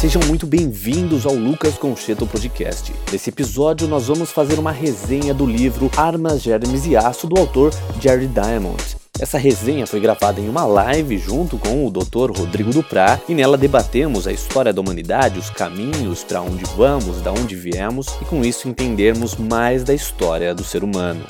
[0.00, 2.90] Sejam muito bem-vindos ao Lucas Concheto Podcast.
[3.12, 7.70] Nesse episódio, nós vamos fazer uma resenha do livro Armas, Germes e Aço do autor
[8.00, 8.82] Jerry Diamond.
[9.20, 12.34] Essa resenha foi gravada em uma live junto com o Dr.
[12.34, 17.30] Rodrigo Duprá e nela debatemos a história da humanidade, os caminhos para onde vamos, da
[17.30, 21.26] onde viemos e com isso entendermos mais da história do ser humano.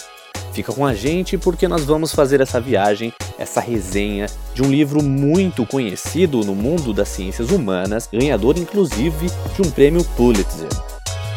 [0.52, 5.00] Fica com a gente porque nós vamos fazer essa viagem, essa resenha de um livro
[5.00, 10.68] muito conhecido no mundo das ciências humanas, ganhador inclusive de um prêmio Pulitzer.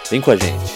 [0.09, 0.73] Vem com a gente.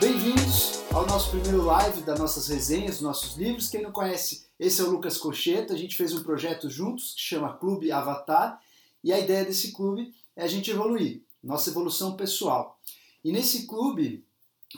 [0.00, 3.68] Bem-vindos ao nosso primeiro live das nossas resenhas, dos nossos livros.
[3.68, 5.72] Quem não conhece, esse é o Lucas Cocheto.
[5.72, 8.58] A gente fez um projeto juntos que chama Clube Avatar
[9.02, 12.77] e a ideia desse clube é a gente evoluir, nossa evolução pessoal.
[13.24, 14.24] E nesse clube,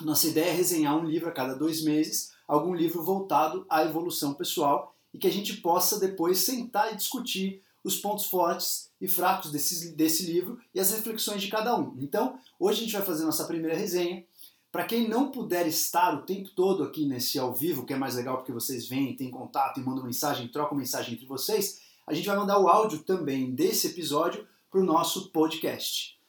[0.02, 4.34] nossa ideia é resenhar um livro a cada dois meses, algum livro voltado à evolução
[4.34, 9.50] pessoal e que a gente possa depois sentar e discutir os pontos fortes e fracos
[9.50, 11.96] desse, desse livro e as reflexões de cada um.
[11.98, 14.24] Então, hoje a gente vai fazer nossa primeira resenha.
[14.70, 18.14] Para quem não puder estar o tempo todo aqui nesse ao vivo, que é mais
[18.14, 22.26] legal porque vocês vêm, têm contato e mandam mensagem, trocam mensagem entre vocês, a gente
[22.26, 26.19] vai mandar o áudio também desse episódio para o nosso podcast.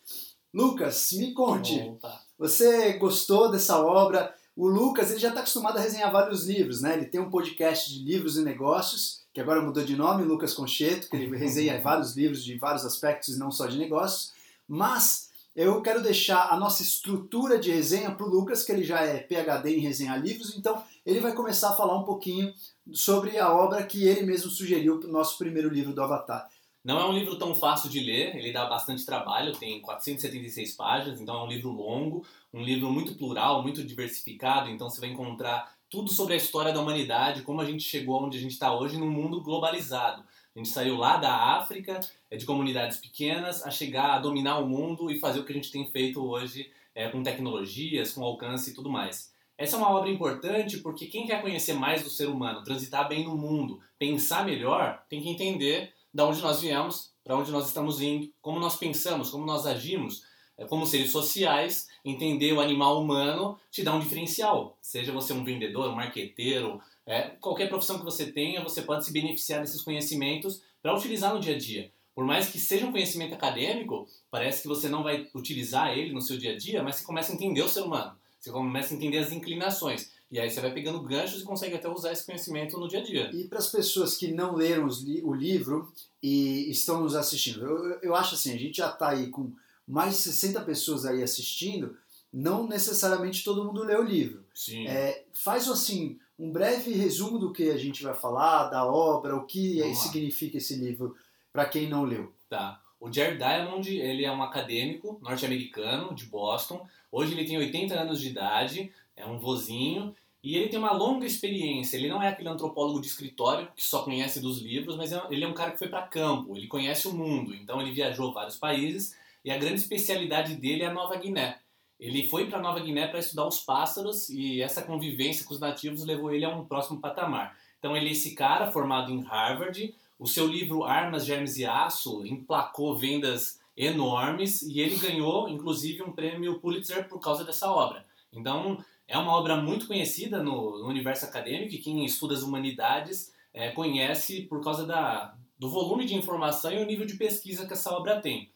[0.53, 1.79] Lucas, me conte.
[1.79, 2.21] Opa.
[2.37, 4.35] Você gostou dessa obra?
[4.55, 6.93] O Lucas ele já está acostumado a resenhar vários livros, né?
[6.93, 11.09] Ele tem um podcast de livros e negócios, que agora mudou de nome, Lucas Concheto,
[11.09, 14.33] que ele resenha vários livros de vários aspectos, não só de negócios.
[14.67, 19.01] Mas eu quero deixar a nossa estrutura de resenha para o Lucas, que ele já
[19.01, 22.53] é PhD em resenhar livros, então ele vai começar a falar um pouquinho
[22.91, 26.49] sobre a obra que ele mesmo sugeriu para o nosso primeiro livro do Avatar.
[26.83, 31.21] Não é um livro tão fácil de ler, ele dá bastante trabalho, tem 476 páginas,
[31.21, 35.75] então é um livro longo, um livro muito plural, muito diversificado, então você vai encontrar
[35.91, 38.97] tudo sobre a história da humanidade, como a gente chegou onde a gente está hoje
[38.97, 40.23] num mundo globalizado.
[40.55, 41.99] A gente saiu lá da África,
[42.31, 45.55] é, de comunidades pequenas, a chegar a dominar o mundo e fazer o que a
[45.55, 49.31] gente tem feito hoje é, com tecnologias, com alcance e tudo mais.
[49.57, 53.25] Essa é uma obra importante porque quem quer conhecer mais do ser humano, transitar bem
[53.25, 58.01] no mundo, pensar melhor, tem que entender da onde nós viemos, para onde nós estamos
[58.01, 60.23] indo, como nós pensamos, como nós agimos,
[60.57, 64.77] é, como seres sociais, entender o animal humano te dá um diferencial.
[64.81, 69.11] Seja você um vendedor, um marqueteiro, é, qualquer profissão que você tenha, você pode se
[69.11, 71.91] beneficiar desses conhecimentos para utilizar no dia a dia.
[72.13, 76.21] Por mais que seja um conhecimento acadêmico, parece que você não vai utilizar ele no
[76.21, 78.97] seu dia a dia, mas você começa a entender o ser humano, você começa a
[78.97, 80.11] entender as inclinações.
[80.31, 83.03] E aí você vai pegando ganchos e consegue até usar esse conhecimento no dia a
[83.03, 83.29] dia.
[83.33, 85.91] E para as pessoas que não leram li o livro
[86.23, 89.51] e estão nos assistindo, eu, eu acho assim, a gente já está aí com
[89.85, 91.97] mais de 60 pessoas aí assistindo,
[92.31, 94.45] não necessariamente todo mundo lê o livro.
[94.55, 94.87] Sim.
[94.87, 99.45] É, faz assim um breve resumo do que a gente vai falar, da obra, o
[99.45, 101.15] que significa esse livro
[101.51, 102.31] para quem não leu.
[102.49, 102.81] Tá.
[103.01, 106.87] O Jared Diamond, ele é um acadêmico norte-americano de Boston.
[107.11, 111.25] Hoje ele tem 80 anos de idade, é um vozinho e ele tem uma longa
[111.25, 111.97] experiência.
[111.97, 115.43] Ele não é aquele antropólogo de escritório que só conhece dos livros, mas é ele
[115.43, 117.53] é um cara que foi para campo, ele conhece o mundo.
[117.53, 119.15] Então ele viajou vários países
[119.45, 121.59] e a grande especialidade dele é a Nova Guiné.
[121.99, 126.03] Ele foi para Nova Guiné para estudar os pássaros e essa convivência com os nativos
[126.03, 127.55] levou ele a um próximo patamar.
[127.77, 129.93] Então ele é esse cara formado em Harvard.
[130.17, 136.11] O seu livro Armas, Germes e Aço emplacou vendas enormes e ele ganhou, inclusive, um
[136.11, 138.05] prêmio Pulitzer por causa dessa obra.
[138.31, 143.33] Então, é uma obra muito conhecida no, no universo acadêmico e quem estuda as humanidades
[143.53, 147.73] é, conhece por causa da, do volume de informação e o nível de pesquisa que
[147.73, 148.49] essa obra tem.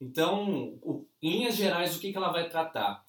[0.00, 3.04] Então, o, em linhas gerais, o que, que ela vai tratar?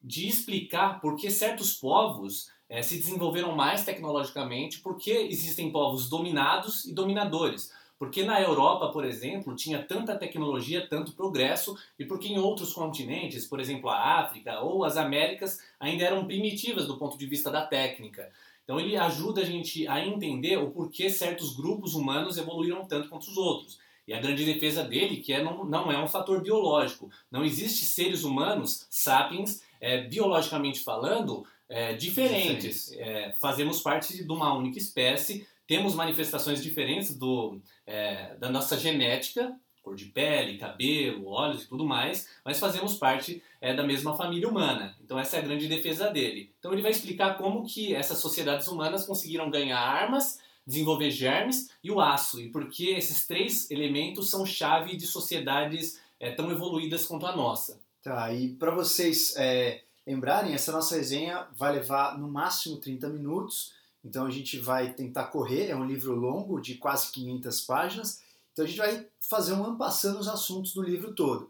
[0.00, 6.08] De explicar por que certos povos é, se desenvolveram mais tecnologicamente, por que existem povos
[6.08, 7.72] dominados e dominadores.
[7.98, 13.44] Porque na Europa, por exemplo, tinha tanta tecnologia, tanto progresso, e porque em outros continentes,
[13.44, 17.66] por exemplo a África ou as Américas, ainda eram primitivas do ponto de vista da
[17.66, 18.30] técnica.
[18.62, 23.24] Então ele ajuda a gente a entender o porquê certos grupos humanos evoluíram tanto quanto
[23.24, 23.78] os outros.
[24.06, 27.10] E a grande defesa dele que é, não, não é um fator biológico.
[27.30, 32.92] Não existe seres humanos, sapiens, é, biologicamente falando, é, diferentes.
[32.92, 39.54] É, fazemos parte de uma única espécie temos manifestações diferentes do, é, da nossa genética,
[39.82, 44.48] cor de pele, cabelo, olhos e tudo mais, mas fazemos parte é, da mesma família
[44.48, 44.96] humana.
[45.04, 46.54] Então essa é a grande defesa dele.
[46.58, 51.90] Então ele vai explicar como que essas sociedades humanas conseguiram ganhar armas, desenvolver germes e
[51.90, 57.04] o aço, e por que esses três elementos são chave de sociedades é, tão evoluídas
[57.04, 57.78] quanto a nossa.
[58.02, 63.76] Tá, e para vocês é, lembrarem, essa nossa resenha vai levar no máximo 30 minutos,
[64.04, 68.20] então a gente vai tentar correr, é um livro longo, de quase 500 páginas,
[68.52, 71.48] então a gente vai fazer um ampassando os assuntos do livro todo.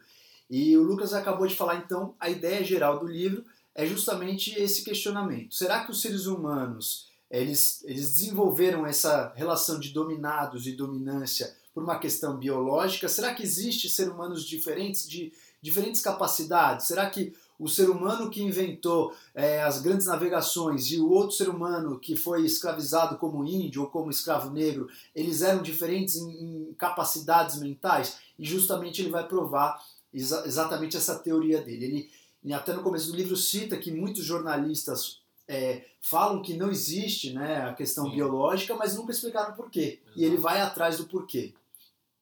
[0.50, 4.82] E o Lucas acabou de falar, então, a ideia geral do livro é justamente esse
[4.82, 5.54] questionamento.
[5.54, 11.82] Será que os seres humanos, eles, eles desenvolveram essa relação de dominados e dominância por
[11.82, 13.08] uma questão biológica?
[13.08, 16.86] Será que existe seres humanos diferentes, de diferentes capacidades?
[16.86, 21.48] Será que o ser humano que inventou é, as grandes navegações e o outro ser
[21.48, 26.74] humano que foi escravizado como índio ou como escravo negro, eles eram diferentes em, em
[26.74, 28.18] capacidades mentais?
[28.38, 29.82] E justamente ele vai provar
[30.14, 32.10] exa exatamente essa teoria dele.
[32.44, 37.32] Ele, até no começo do livro, cita que muitos jornalistas é, falam que não existe
[37.32, 38.16] né, a questão Sim.
[38.16, 40.00] biológica, mas nunca explicaram por quê.
[40.04, 40.20] Exato.
[40.20, 41.54] E ele vai atrás do porquê.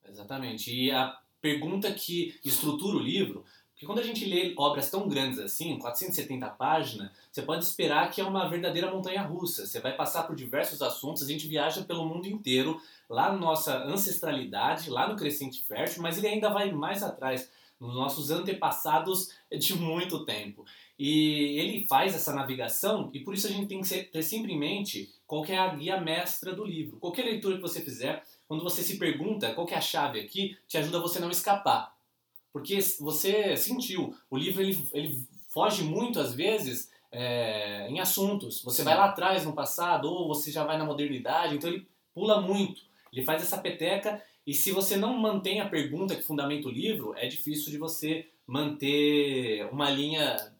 [0.08, 0.74] Exatamente.
[0.74, 3.44] E a pergunta que estrutura o livro
[3.76, 8.22] porque quando a gente lê obras tão grandes assim, 470 páginas, você pode esperar que
[8.22, 9.66] é uma verdadeira montanha russa.
[9.66, 13.84] Você vai passar por diversos assuntos, a gente viaja pelo mundo inteiro, lá na nossa
[13.84, 19.74] ancestralidade, lá no crescente fértil, mas ele ainda vai mais atrás, nos nossos antepassados de
[19.74, 20.64] muito tempo.
[20.98, 24.58] E ele faz essa navegação e por isso a gente tem que ter sempre em
[24.58, 26.96] mente qual é a guia mestra do livro.
[26.96, 30.78] Qualquer leitura que você fizer, quando você se pergunta qual é a chave aqui, te
[30.78, 31.94] ajuda a você não escapar.
[32.56, 38.62] Porque você sentiu, o livro ele, ele foge muito às vezes é, em assuntos.
[38.62, 42.40] Você vai lá atrás no passado ou você já vai na modernidade, então ele pula
[42.40, 42.80] muito.
[43.12, 47.12] Ele faz essa peteca e se você não mantém a pergunta que fundamenta o livro,
[47.14, 50.50] é difícil de você manter uma linha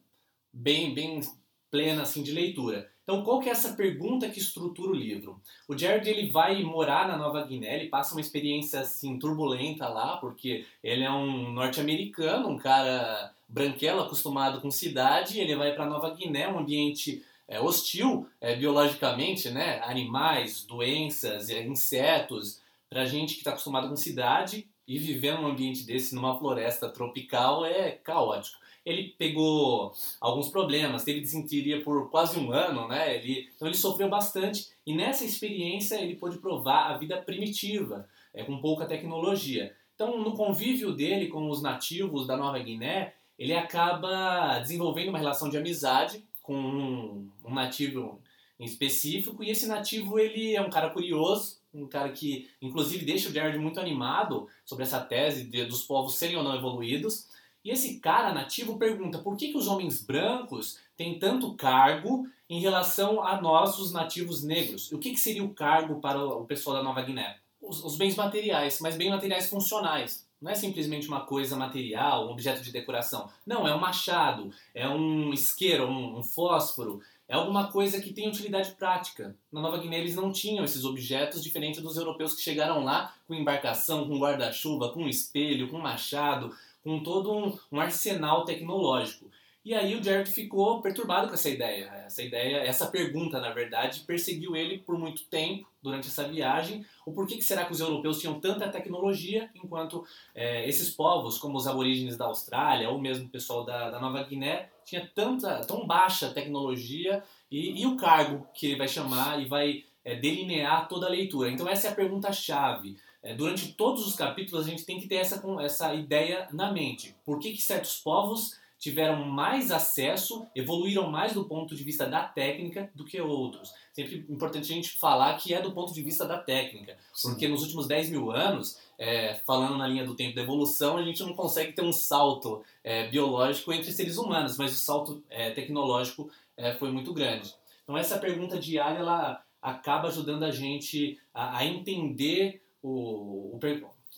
[0.53, 1.23] bem, bem
[1.71, 2.91] plena assim de leitura.
[3.07, 5.41] Então, qual que é essa pergunta que estrutura o livro?
[5.69, 10.17] O Jared ele vai morar na Nova Guiné, ele passa uma experiência assim turbulenta lá,
[10.17, 16.11] porque ele é um norte-americano, um cara branquelo acostumado com cidade, ele vai para Nova
[16.11, 19.81] Guiné, um ambiente é, hostil é, biologicamente, né?
[19.85, 22.61] Animais, doenças, é, insetos.
[22.91, 27.65] Para gente que está acostumado com cidade e viver num ambiente desse, numa floresta tropical,
[27.65, 33.17] é caótico ele pegou alguns problemas, teve desinteria por quase um ano, né?
[33.17, 38.45] Ele, então ele sofreu bastante e nessa experiência ele pôde provar a vida primitiva, é,
[38.45, 39.75] com pouca tecnologia.
[39.97, 45.51] Então, no convívio dele com os nativos da Nova Guiné, ele acaba desenvolvendo uma relação
[45.51, 48.21] de amizade com um, um nativo
[48.59, 53.29] em específico e esse nativo ele é um cara curioso, um cara que inclusive deixa
[53.29, 57.27] o Jared muito animado sobre essa tese de, dos povos serem ou não evoluídos.
[57.67, 62.61] E esse cara nativo pergunta por que, que os homens brancos têm tanto cargo em
[62.61, 64.93] relação a nós, os nativos negros.
[64.93, 67.39] O que, que seria o cargo para o pessoal da Nova Guiné?
[67.61, 70.25] Os, os bens materiais, mas bens materiais funcionais.
[70.41, 73.29] Não é simplesmente uma coisa material, um objeto de decoração.
[73.45, 78.29] Não, é um machado, é um isqueiro, um, um fósforo, é alguma coisa que tem
[78.29, 79.35] utilidade prática.
[79.51, 83.35] Na Nova Guiné eles não tinham esses objetos, diferente dos europeus que chegaram lá com
[83.35, 86.55] embarcação, com guarda-chuva, com espelho, com machado,
[86.87, 89.29] com todo um, um arsenal tecnológico.
[89.65, 91.87] E aí o Jared ficou perturbado com essa ideia.
[92.07, 96.87] Essa ideia, essa pergunta, na verdade, perseguiu ele por muito tempo durante essa viagem.
[97.05, 101.59] O porquê que será que os europeus tinham tanta tecnologia, enquanto é, esses povos, como
[101.59, 105.85] os aborígenes da Austrália ou mesmo o pessoal da, da Nova Guiné, tinha tanta, tão
[105.85, 111.07] baixa tecnologia e, e o cargo que ele vai chamar e vai é, delinear toda
[111.07, 111.51] a leitura.
[111.51, 112.97] Então essa é a pergunta-chave.
[112.97, 113.06] É,
[113.37, 117.15] durante todos os capítulos a gente tem que ter essa, essa ideia na mente.
[117.25, 122.23] Por que, que certos povos tiveram mais acesso, evoluíram mais do ponto de vista da
[122.23, 123.73] técnica do que outros?
[123.93, 127.31] Sempre importante a gente falar que é do ponto de vista da técnica, Sim.
[127.31, 131.03] porque nos últimos 10 mil anos, é, falando na linha do tempo da evolução, a
[131.03, 135.51] gente não consegue ter um salto é, biológico entre seres humanos, mas o salto é,
[135.51, 137.55] tecnológico é, foi muito grande.
[137.83, 143.61] Então essa pergunta diária ela acaba ajudando a gente a, a entender o, o,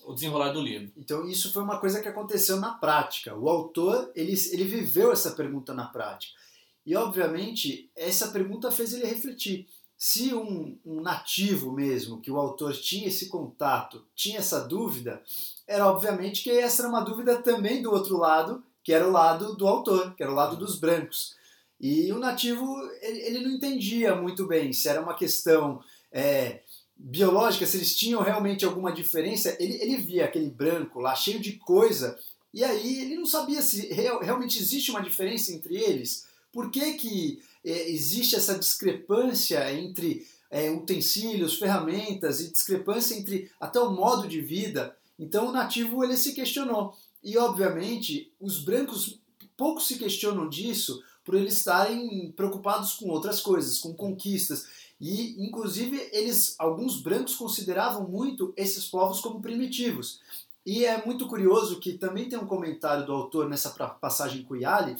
[0.04, 0.92] o desenrolar do livro.
[0.96, 3.34] Então isso foi uma coisa que aconteceu na prática.
[3.34, 6.38] O autor ele, ele viveu essa pergunta na prática.
[6.84, 9.66] E obviamente essa pergunta fez ele refletir.
[9.96, 15.20] Se um, um, nativo mesmo, que o autor tinha esse contato, tinha essa dúvida,
[15.66, 19.56] era obviamente que essa era uma dúvida também do outro lado, que era o lado
[19.56, 21.34] do autor, que era o lado dos brancos.
[21.80, 22.64] E o nativo,
[23.00, 25.82] ele, ele não entendia muito bem se era uma questão
[26.12, 26.60] é,
[26.99, 31.52] biológica, se eles tinham realmente alguma diferença, ele, ele via aquele branco lá cheio de
[31.52, 32.19] coisa,
[32.52, 36.26] e aí ele não sabia se real, realmente existe uma diferença entre eles.
[36.52, 43.78] Por que, que é, existe essa discrepância entre é, utensílios, ferramentas e discrepância entre até
[43.78, 44.97] o modo de vida?
[45.19, 46.97] Então o nativo ele se questionou.
[47.23, 49.21] E obviamente os brancos
[49.57, 54.67] pouco se questionam disso por eles estarem preocupados com outras coisas, com conquistas.
[55.00, 60.21] E, inclusive, eles, alguns brancos consideravam muito esses povos como primitivos.
[60.67, 64.97] E é muito curioso que também tem um comentário do autor nessa passagem com Yali,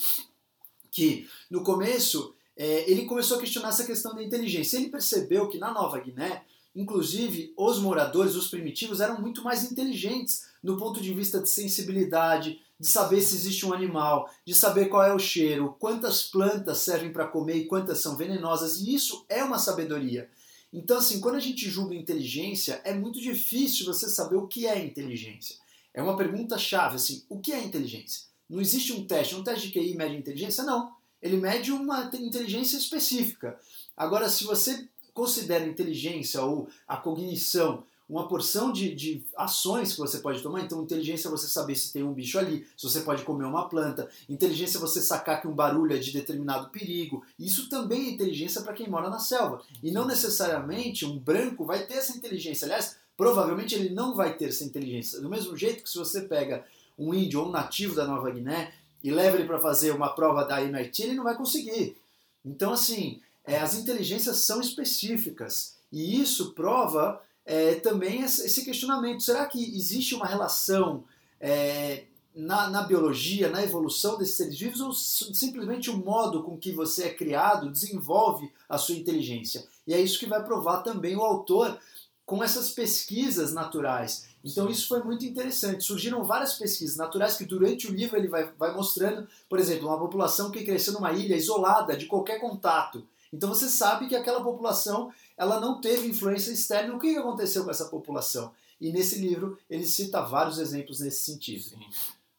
[0.90, 4.76] que no começo é, ele começou a questionar essa questão da inteligência.
[4.76, 10.48] Ele percebeu que na Nova Guiné, inclusive, os moradores, os primitivos, eram muito mais inteligentes
[10.62, 15.02] no ponto de vista de sensibilidade, de saber se existe um animal, de saber qual
[15.02, 19.42] é o cheiro, quantas plantas servem para comer e quantas são venenosas, e isso é
[19.42, 20.30] uma sabedoria.
[20.72, 24.78] Então, assim, quando a gente julga inteligência, é muito difícil você saber o que é
[24.84, 25.56] inteligência.
[25.94, 28.28] É uma pergunta chave, assim, o que é inteligência?
[28.48, 30.64] Não existe um teste, um teste de QI mede inteligência?
[30.64, 30.92] Não.
[31.20, 33.58] Ele mede uma inteligência específica.
[33.96, 40.18] Agora, se você considera inteligência ou a cognição uma porção de, de ações que você
[40.18, 40.62] pode tomar.
[40.62, 43.68] Então, inteligência é você saber se tem um bicho ali, se você pode comer uma
[43.68, 44.08] planta.
[44.28, 47.24] Inteligência é você sacar que um barulho é de determinado perigo.
[47.38, 49.60] Isso também é inteligência para quem mora na selva.
[49.82, 52.64] E não necessariamente um branco vai ter essa inteligência.
[52.64, 55.20] Aliás, provavelmente ele não vai ter essa inteligência.
[55.20, 56.64] Do mesmo jeito que se você pega
[56.98, 58.72] um índio ou um nativo da Nova Guiné
[59.04, 61.96] e leva ele para fazer uma prova da MIT, ele não vai conseguir.
[62.44, 65.76] Então, assim, é, as inteligências são específicas.
[65.92, 71.05] E isso prova é, também esse questionamento: será que existe uma relação
[71.40, 76.73] é, na, na, biologia, na evolução desses seres vivos, ou simplesmente o modo com que
[76.73, 79.67] você é criado desenvolve a sua inteligência?
[79.87, 81.81] E é isso que vai provar também o autor
[82.26, 84.28] com essas pesquisas naturais.
[84.45, 85.85] Então isso foi muito interessante.
[85.85, 89.99] Surgiram várias pesquisas naturais que durante o livro ele vai, vai mostrando, por exemplo, uma
[89.99, 93.07] população que cresceu numa ilha isolada de qualquer contato.
[93.32, 96.94] Então você sabe que aquela população ela não teve influência externa.
[96.94, 98.52] O que aconteceu com essa população?
[98.80, 101.62] E nesse livro ele cita vários exemplos nesse sentido.
[101.62, 101.87] Sim.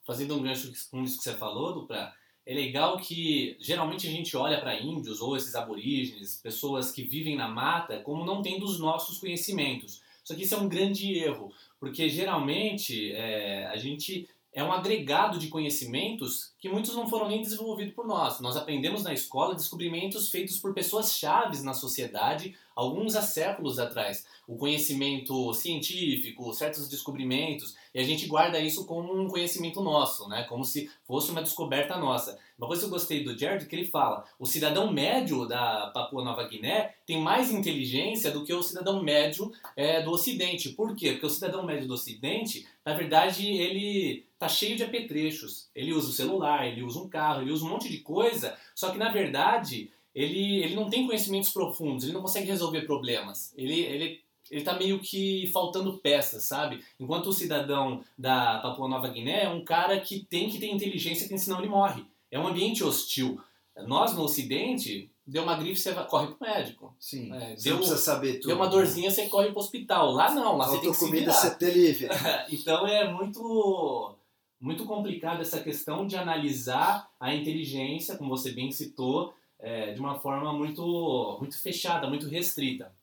[0.05, 2.11] Fazendo um gancho com isso que você falou, Dupla,
[2.45, 7.35] é legal que geralmente a gente olha para índios ou esses aborígenes, pessoas que vivem
[7.35, 10.01] na mata, como não tendo os nossos conhecimentos.
[10.23, 15.37] Só que isso é um grande erro, porque geralmente é, a gente é um agregado
[15.37, 18.39] de conhecimentos que muitos não foram nem desenvolvidos por nós.
[18.39, 24.25] Nós aprendemos na escola descobrimentos feitos por pessoas chaves na sociedade alguns há séculos atrás.
[24.47, 30.43] O conhecimento científico, certos descobrimentos, e a gente guarda isso como um conhecimento nosso, né?
[30.43, 32.39] como se fosse uma descoberta nossa.
[32.57, 36.23] Uma coisa que eu gostei do Jared que ele fala: o cidadão médio da Papua
[36.23, 40.69] Nova Guiné tem mais inteligência do que o cidadão médio é, do Ocidente.
[40.69, 41.11] Por quê?
[41.11, 45.69] Porque o cidadão médio do Ocidente, na verdade, ele tá cheio de apetrechos.
[45.75, 48.89] Ele usa o celular, ele usa um carro, ele usa um monte de coisa, só
[48.89, 53.53] que na verdade ele, ele não tem conhecimentos profundos, ele não consegue resolver problemas.
[53.55, 54.21] Ele, ele,
[54.51, 56.83] ele tá meio que faltando peças, sabe?
[56.99, 61.25] Enquanto o cidadão da Papua Nova Guiné é um cara que tem que ter inteligência,
[61.25, 62.03] porque senão ele morre.
[62.29, 63.39] É um ambiente hostil.
[63.87, 66.93] Nós no Ocidente, deu uma gripe, você corre pro médico.
[66.99, 67.33] Sim.
[67.33, 68.47] É, você deu, precisa saber tudo.
[68.47, 70.11] Deu uma dorzinha, você corre pro hospital.
[70.11, 71.57] Lá não, lá Faltou você tem que comida, se virar.
[71.57, 72.07] você livre.
[72.51, 74.15] então é muito
[74.59, 80.19] muito complicado essa questão de analisar a inteligência, como você bem citou, é, de uma
[80.19, 82.93] forma muito, muito fechada, muito restrita.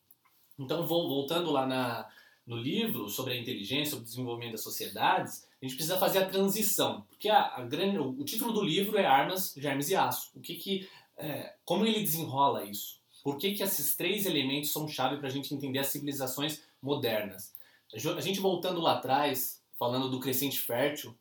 [0.59, 2.09] Então, vou, voltando lá na,
[2.47, 6.27] no livro sobre a inteligência, sobre o desenvolvimento das sociedades, a gente precisa fazer a
[6.27, 10.31] transição, porque a, a grande, o, o, título do livro é Armas, Germes e Aço.
[10.35, 13.01] O que que, é, como ele desenrola isso?
[13.23, 17.53] Por que, que esses três elementos são chave para a gente entender as civilizações modernas?
[17.93, 21.17] A gente voltando lá atrás, falando do crescente fértil,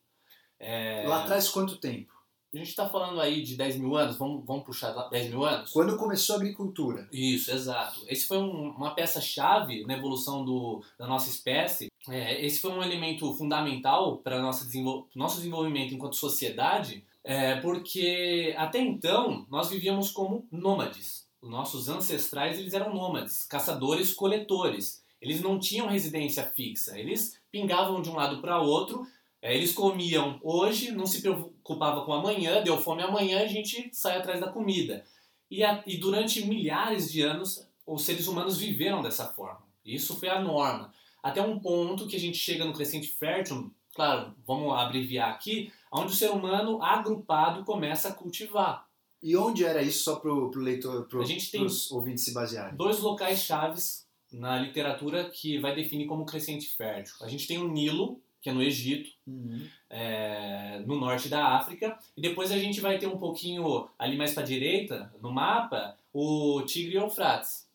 [0.60, 1.04] é...
[1.08, 2.14] Lá atrás quanto tempo?
[2.56, 5.72] A gente está falando aí de 10 mil anos, vamos, vamos puxar 10 mil anos?
[5.72, 7.06] Quando começou a agricultura.
[7.12, 8.02] Isso, exato.
[8.08, 11.92] Esse foi um, uma peça-chave na evolução do, da nossa espécie.
[12.08, 19.46] É, esse foi um elemento fundamental para nosso desenvolvimento enquanto sociedade, é, porque até então
[19.50, 21.28] nós vivíamos como nômades.
[21.42, 25.04] Os nossos ancestrais eles eram nômades, caçadores-coletores.
[25.22, 29.06] Eles não tinham residência fixa, eles pingavam de um lado para outro
[29.42, 34.18] é, eles comiam hoje, não se preocupava com amanhã, deu fome amanhã, a gente sai
[34.18, 35.06] atrás da comida.
[35.50, 39.64] E, a, e durante milhares de anos, os seres humanos viveram dessa forma.
[39.86, 40.92] Isso foi a norma.
[41.22, 46.12] Até um ponto que a gente chega no crescente fértil, claro, vamos abreviar aqui, onde
[46.12, 48.88] o ser humano agrupado começa a cultivar.
[49.22, 52.76] E onde era isso só para o leitor, para os ouvintes se basearem?
[52.76, 57.16] Dois locais chaves na literatura que vai definir como crescente fértil.
[57.22, 59.68] A gente tem o Nilo, que é no Egito, uhum.
[59.90, 61.98] é, no norte da África.
[62.16, 65.98] E depois a gente vai ter um pouquinho ali mais para a direita, no mapa,
[66.14, 67.66] o Tigre e Eufrates.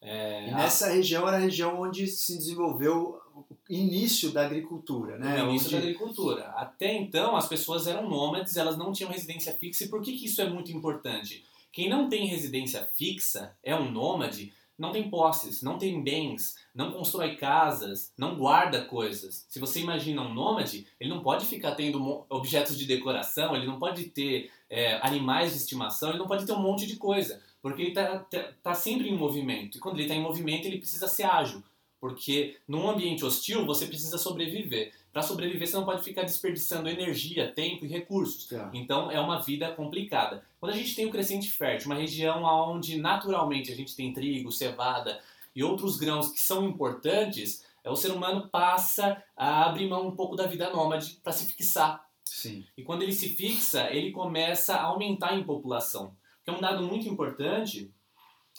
[0.00, 0.90] É, e nessa a...
[0.92, 5.42] região era a região onde se desenvolveu o início da agricultura, né?
[5.42, 5.76] O início onde...
[5.76, 6.44] da agricultura.
[6.50, 9.82] Até então as pessoas eram nômades, elas não tinham residência fixa.
[9.82, 11.44] E por que, que isso é muito importante?
[11.72, 16.92] Quem não tem residência fixa é um nômade não tem posses, não tem bens, não
[16.92, 19.46] constrói casas, não guarda coisas.
[19.48, 23.78] Se você imagina um nômade, ele não pode ficar tendo objetos de decoração, ele não
[23.78, 27.82] pode ter é, animais de estimação, ele não pode ter um monte de coisa, porque
[27.82, 29.76] ele está tá, tá sempre em movimento.
[29.76, 31.62] E quando ele está em movimento, ele precisa ser ágil,
[32.00, 34.92] porque num ambiente hostil você precisa sobreviver.
[35.12, 38.50] Para sobreviver, você não pode ficar desperdiçando energia, tempo e recursos.
[38.50, 38.70] É.
[38.72, 40.42] Então, é uma vida complicada.
[40.58, 44.50] Quando a gente tem o crescente fértil, uma região onde naturalmente a gente tem trigo,
[44.50, 45.20] cevada
[45.54, 50.16] e outros grãos que são importantes, é, o ser humano passa a abrir mão um
[50.16, 52.02] pouco da vida nômade para se fixar.
[52.24, 52.64] Sim.
[52.74, 56.16] E quando ele se fixa, ele começa a aumentar em população.
[56.42, 57.92] Que é um dado muito importante,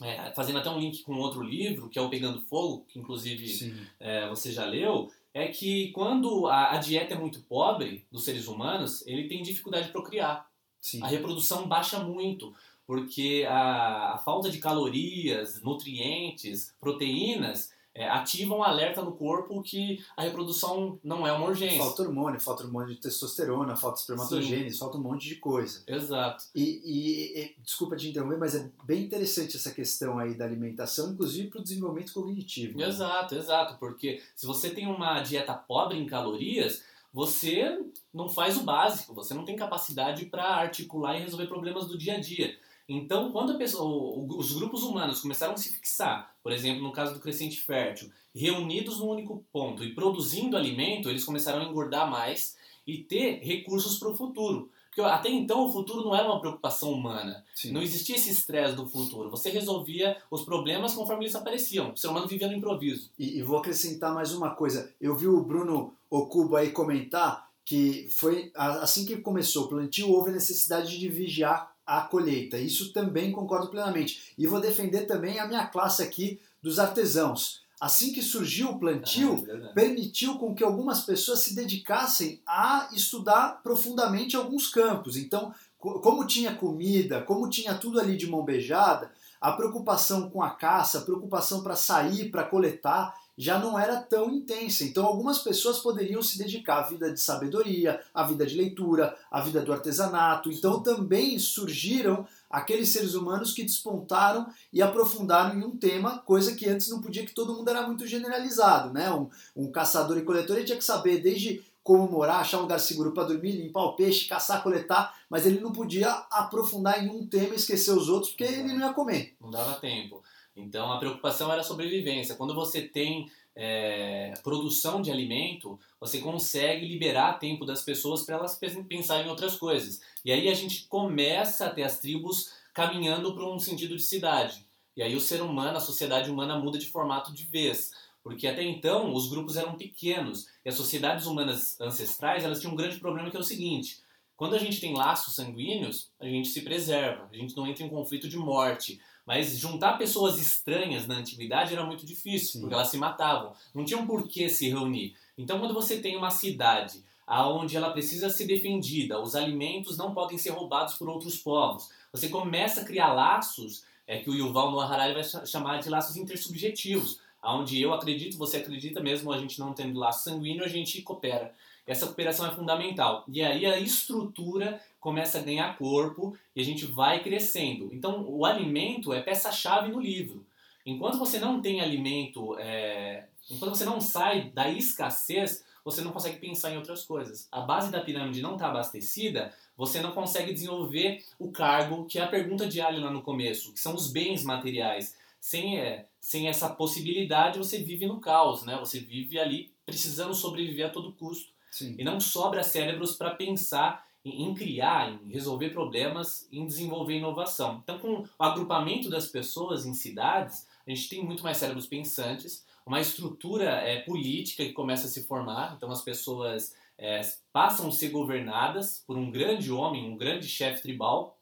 [0.02, 3.90] é, fazendo até um link com outro livro, que é o Pegando Fogo, que inclusive
[4.00, 8.48] é, você já leu, é que quando a, a, dieta é muito pobre dos seres
[8.48, 10.48] humanos, ele tem dificuldade de procriar.
[10.80, 11.02] Sim.
[11.02, 12.54] A reprodução baixa muito,
[12.86, 20.04] porque a, a falta de calorias, nutrientes, proteínas é, ativam um alerta no corpo que
[20.18, 21.78] a reprodução não é uma urgência.
[21.78, 25.84] Falta hormônio, falta hormônio de testosterona, falta espermatogênese, falta um monte de coisa.
[25.86, 26.46] Exato.
[26.56, 31.12] E, e, e, desculpa te interromper, mas é bem interessante essa questão aí da alimentação,
[31.12, 32.80] inclusive para o desenvolvimento cognitivo.
[32.80, 32.88] Né?
[32.88, 36.84] Exato, exato, porque se você tem uma dieta pobre em calorias,
[37.14, 37.80] você
[38.12, 42.16] não faz o básico, você não tem capacidade para articular e resolver problemas do dia
[42.16, 42.58] a dia.
[42.98, 47.20] Então, quando pessoa, os grupos humanos começaram a se fixar, por exemplo, no caso do
[47.20, 52.98] crescente fértil, reunidos num único ponto e produzindo alimento, eles começaram a engordar mais e
[52.98, 54.70] ter recursos para o futuro.
[54.88, 57.44] Porque até então o futuro não era uma preocupação humana.
[57.56, 57.72] Sim.
[57.72, 59.32] Não existia esse estresse do futuro.
[59.32, 61.94] Você resolvia os problemas conforme eles apareciam.
[61.94, 63.10] O ser humano vivia no improviso.
[63.18, 64.94] E, e vou acrescentar mais uma coisa.
[65.02, 70.30] Eu vi o Bruno Okubo aí comentar que foi assim que começou o plantio, houve
[70.30, 72.58] a necessidade de vigiar a colheita.
[72.58, 74.34] Isso também concordo plenamente.
[74.38, 77.62] E vou defender também a minha classe aqui dos artesãos.
[77.80, 83.62] Assim que surgiu o plantio, ah, permitiu com que algumas pessoas se dedicassem a estudar
[83.62, 85.18] profundamente alguns campos.
[85.18, 90.52] Então, como tinha comida, como tinha tudo ali de mão beijada, a preocupação com a
[90.52, 94.84] caça, a preocupação para sair, para coletar, já não era tão intensa.
[94.84, 99.42] Então, algumas pessoas poderiam se dedicar à vida de sabedoria, à vida de leitura, à
[99.42, 100.52] vida do artesanato.
[100.52, 106.70] Então, também surgiram aqueles seres humanos que despontaram e aprofundaram em um tema, coisa que
[106.70, 108.94] antes não podia, que todo mundo era muito generalizado.
[108.94, 109.12] Né?
[109.12, 112.80] Um, um caçador e coletor ele tinha que saber desde como morar, achar um lugar
[112.80, 117.28] seguro para dormir, limpar o peixe, caçar, coletar, mas ele não podia aprofundar em um
[117.28, 119.36] tema e esquecer os outros porque ele não ia comer.
[119.42, 120.24] Não dava tempo.
[120.56, 122.36] Então a preocupação era a sobrevivência.
[122.36, 128.60] Quando você tem é, produção de alimento, você consegue liberar tempo das pessoas para elas
[128.88, 130.02] pensarem em outras coisas.
[130.24, 134.66] E aí a gente começa a ter as tribos caminhando para um sentido de cidade.
[134.96, 137.92] E aí o ser humano, a sociedade humana muda de formato de vez.
[138.24, 142.78] Porque até então os grupos eram pequenos e as sociedades humanas ancestrais elas tinham um
[142.78, 144.02] grande problema que é o seguinte:
[144.38, 147.90] quando a gente tem laços sanguíneos, a gente se preserva, a gente não entra em
[147.90, 152.60] conflito de morte, mas juntar pessoas estranhas na antiguidade era muito difícil, Sim.
[152.62, 153.54] porque elas se matavam.
[153.74, 155.16] Não tinham por que se reunir.
[155.38, 160.38] Então, quando você tem uma cidade aonde ela precisa ser defendida, os alimentos não podem
[160.38, 164.94] ser roubados por outros povos, você começa a criar laços é que o Yuval Noah
[164.94, 169.74] Harari vai chamar de laços intersubjetivos, aonde eu acredito, você acredita mesmo, a gente não
[169.74, 171.54] tendo laço sanguíneo, a gente coopera.
[171.86, 173.26] Essa cooperação é fundamental.
[173.28, 177.90] E aí a estrutura começa a ganhar corpo e a gente vai crescendo.
[177.92, 180.46] Então, o alimento é peça-chave no livro.
[180.86, 183.26] Enquanto você não tem alimento, é...
[183.52, 187.48] enquanto você não sai da escassez, você não consegue pensar em outras coisas.
[187.52, 192.24] A base da pirâmide não está abastecida, você não consegue desenvolver o cargo, que é
[192.24, 195.18] a pergunta de Ali lá no começo, que são os bens materiais.
[195.42, 198.78] Sem, é, sem essa possibilidade, você vive no caos, né?
[198.80, 201.52] Você vive ali precisando sobreviver a todo custo.
[201.70, 201.98] Sim.
[202.00, 207.82] E não sobra cérebros para pensar em, em, criar, em resolver problemas, em desenvolver inovação.
[207.84, 212.66] Então, com o agrupamento das pessoas em cidades, a gente tem muito mais cérebros pensantes,
[212.86, 217.20] uma estrutura é, política que começa a se formar, então as pessoas é,
[217.52, 221.38] passam a ser governadas por um grande homem, um grande chefe tribal.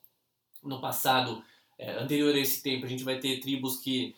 [0.63, 1.43] No passado,
[1.77, 4.15] é, anterior a esse tempo, a gente vai ter tribos que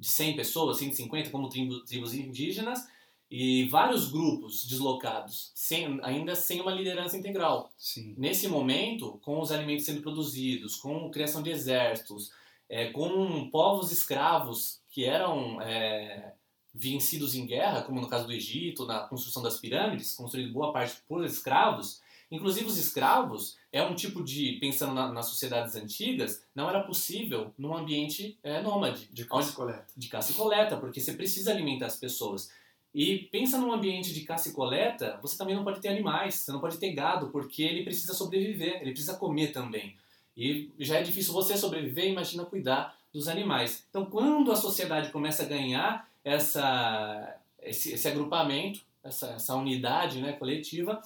[0.00, 2.88] de 100 pessoas, 150, como tribos, tribos indígenas,
[3.30, 7.70] e vários grupos deslocados, sem, ainda sem uma liderança integral.
[7.78, 8.14] Sim.
[8.18, 12.32] Nesse momento, com os alimentos sendo produzidos, com a criação de exércitos,
[12.68, 16.32] é, com povos escravos que eram é,
[16.74, 20.96] vencidos em guerra, como no caso do Egito, na construção das pirâmides, construído boa parte
[21.06, 26.68] por escravos, Inclusive os escravos é um tipo de, pensando na, nas sociedades antigas, não
[26.68, 29.08] era possível num ambiente é, nômade.
[29.12, 29.86] De caça e coleta.
[29.96, 32.50] De caça e coleta, porque você precisa alimentar as pessoas.
[32.94, 36.52] E pensa num ambiente de caça e coleta, você também não pode ter animais, você
[36.52, 39.96] não pode ter gado, porque ele precisa sobreviver, ele precisa comer também.
[40.36, 43.84] E já é difícil você sobreviver, imagina cuidar dos animais.
[43.90, 50.32] Então, quando a sociedade começa a ganhar essa, esse, esse agrupamento, essa, essa unidade né,
[50.32, 51.00] coletiva,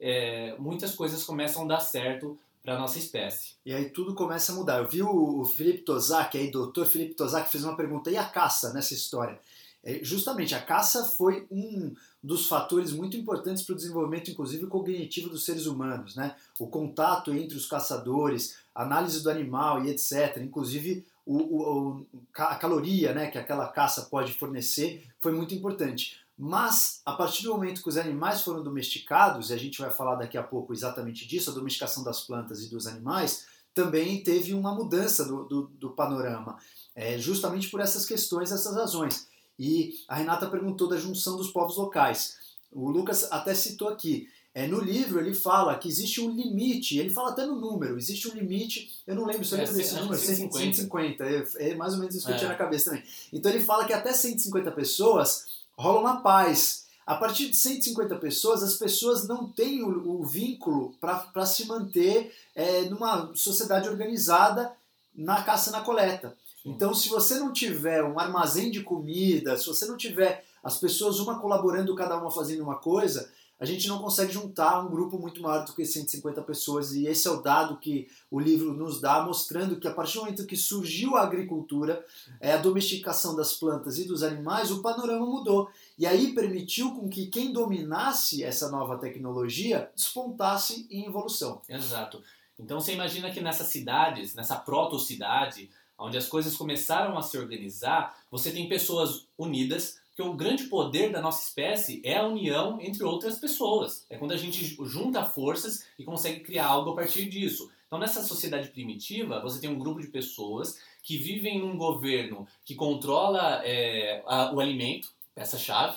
[0.00, 3.54] é, muitas coisas começam a dar certo para nossa espécie.
[3.64, 4.78] E aí tudo começa a mudar.
[4.78, 8.24] Eu vi o, o Felipe Tozak, aí, doutor Felipe Tozak, fez uma pergunta, e a
[8.24, 9.38] caça nessa história?
[9.82, 15.30] É, justamente, a caça foi um dos fatores muito importantes para o desenvolvimento, inclusive, cognitivo
[15.30, 16.14] dos seres humanos.
[16.16, 16.34] Né?
[16.58, 20.36] O contato entre os caçadores, análise do animal e etc.
[20.38, 26.19] Inclusive, o, o, a caloria né, que aquela caça pode fornecer foi muito importante.
[26.42, 30.14] Mas, a partir do momento que os animais foram domesticados, e a gente vai falar
[30.14, 34.74] daqui a pouco exatamente disso, a domesticação das plantas e dos animais, também teve uma
[34.74, 36.56] mudança do, do, do panorama,
[36.94, 39.28] é, justamente por essas questões, essas razões.
[39.58, 42.38] E a Renata perguntou da junção dos povos locais.
[42.72, 44.26] O Lucas até citou aqui.
[44.54, 48.28] É, no livro ele fala que existe um limite, ele fala até no número, existe
[48.28, 50.58] um limite, eu não lembro se eu é, lembro desse número, 150.
[50.58, 52.52] 150 é, é, mais ou menos isso que eu tinha é.
[52.52, 53.04] na cabeça também.
[53.30, 56.84] Então ele fala que até 150 pessoas rola uma paz.
[57.06, 62.32] A partir de 150 pessoas, as pessoas não têm o, o vínculo para se manter
[62.54, 64.70] é, numa sociedade organizada
[65.14, 66.36] na caça e na coleta.
[66.64, 71.18] Então, se você não tiver um armazém de comida, se você não tiver as pessoas
[71.18, 75.42] uma colaborando, cada uma fazendo uma coisa, a gente não consegue juntar um grupo muito
[75.42, 76.92] maior do que 150 pessoas.
[76.92, 80.20] E esse é o dado que o livro nos dá, mostrando que a partir do
[80.20, 82.02] momento que surgiu a agricultura,
[82.40, 85.70] é, a domesticação das plantas e dos animais, o panorama mudou.
[85.98, 91.60] E aí permitiu com que quem dominasse essa nova tecnologia despontasse em evolução.
[91.68, 92.22] Exato.
[92.58, 95.68] Então você imagina que nessas cidades, nessa proto-cidade,
[95.98, 101.10] onde as coisas começaram a se organizar, você tem pessoas unidas porque o grande poder
[101.10, 104.04] da nossa espécie é a união entre outras pessoas.
[104.10, 107.70] É quando a gente junta forças e consegue criar algo a partir disso.
[107.86, 112.74] Então, nessa sociedade primitiva, você tem um grupo de pessoas que vivem num governo que
[112.74, 115.96] controla é, a, o alimento, peça-chave,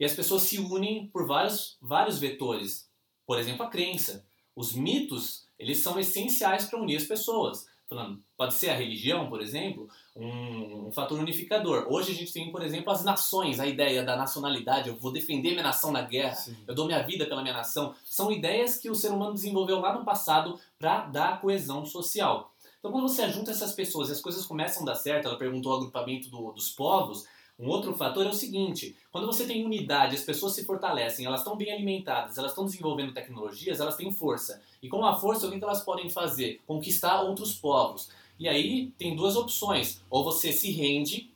[0.00, 2.88] e as pessoas se unem por vários, vários vetores.
[3.24, 4.24] Por exemplo, a crença.
[4.56, 9.42] Os mitos, eles são essenciais para unir as pessoas falando, pode ser a religião, por
[9.42, 11.88] exemplo, um, um, fator unificador.
[11.90, 15.50] Hoje a gente tem, por exemplo, as nações, a ideia da nacionalidade, eu vou defender
[15.50, 16.56] minha nação na guerra, Sim.
[16.68, 17.92] eu dou minha vida pela minha nação.
[18.04, 22.54] São ideias que o ser humano desenvolveu lá no passado para dar coesão social.
[22.78, 25.72] Então, quando você junta essas pessoas e as coisas começam a dar certo, ela perguntou
[25.72, 27.26] o agrupamento do, dos povos,
[27.60, 31.40] um outro fator é o seguinte: quando você tem unidade, as pessoas se fortalecem, elas
[31.40, 34.62] estão bem alimentadas, elas estão desenvolvendo tecnologias, elas têm força.
[34.82, 36.60] E com a força, o que elas podem fazer?
[36.66, 38.08] Conquistar outros povos.
[38.38, 41.30] E aí tem duas opções: ou você se rende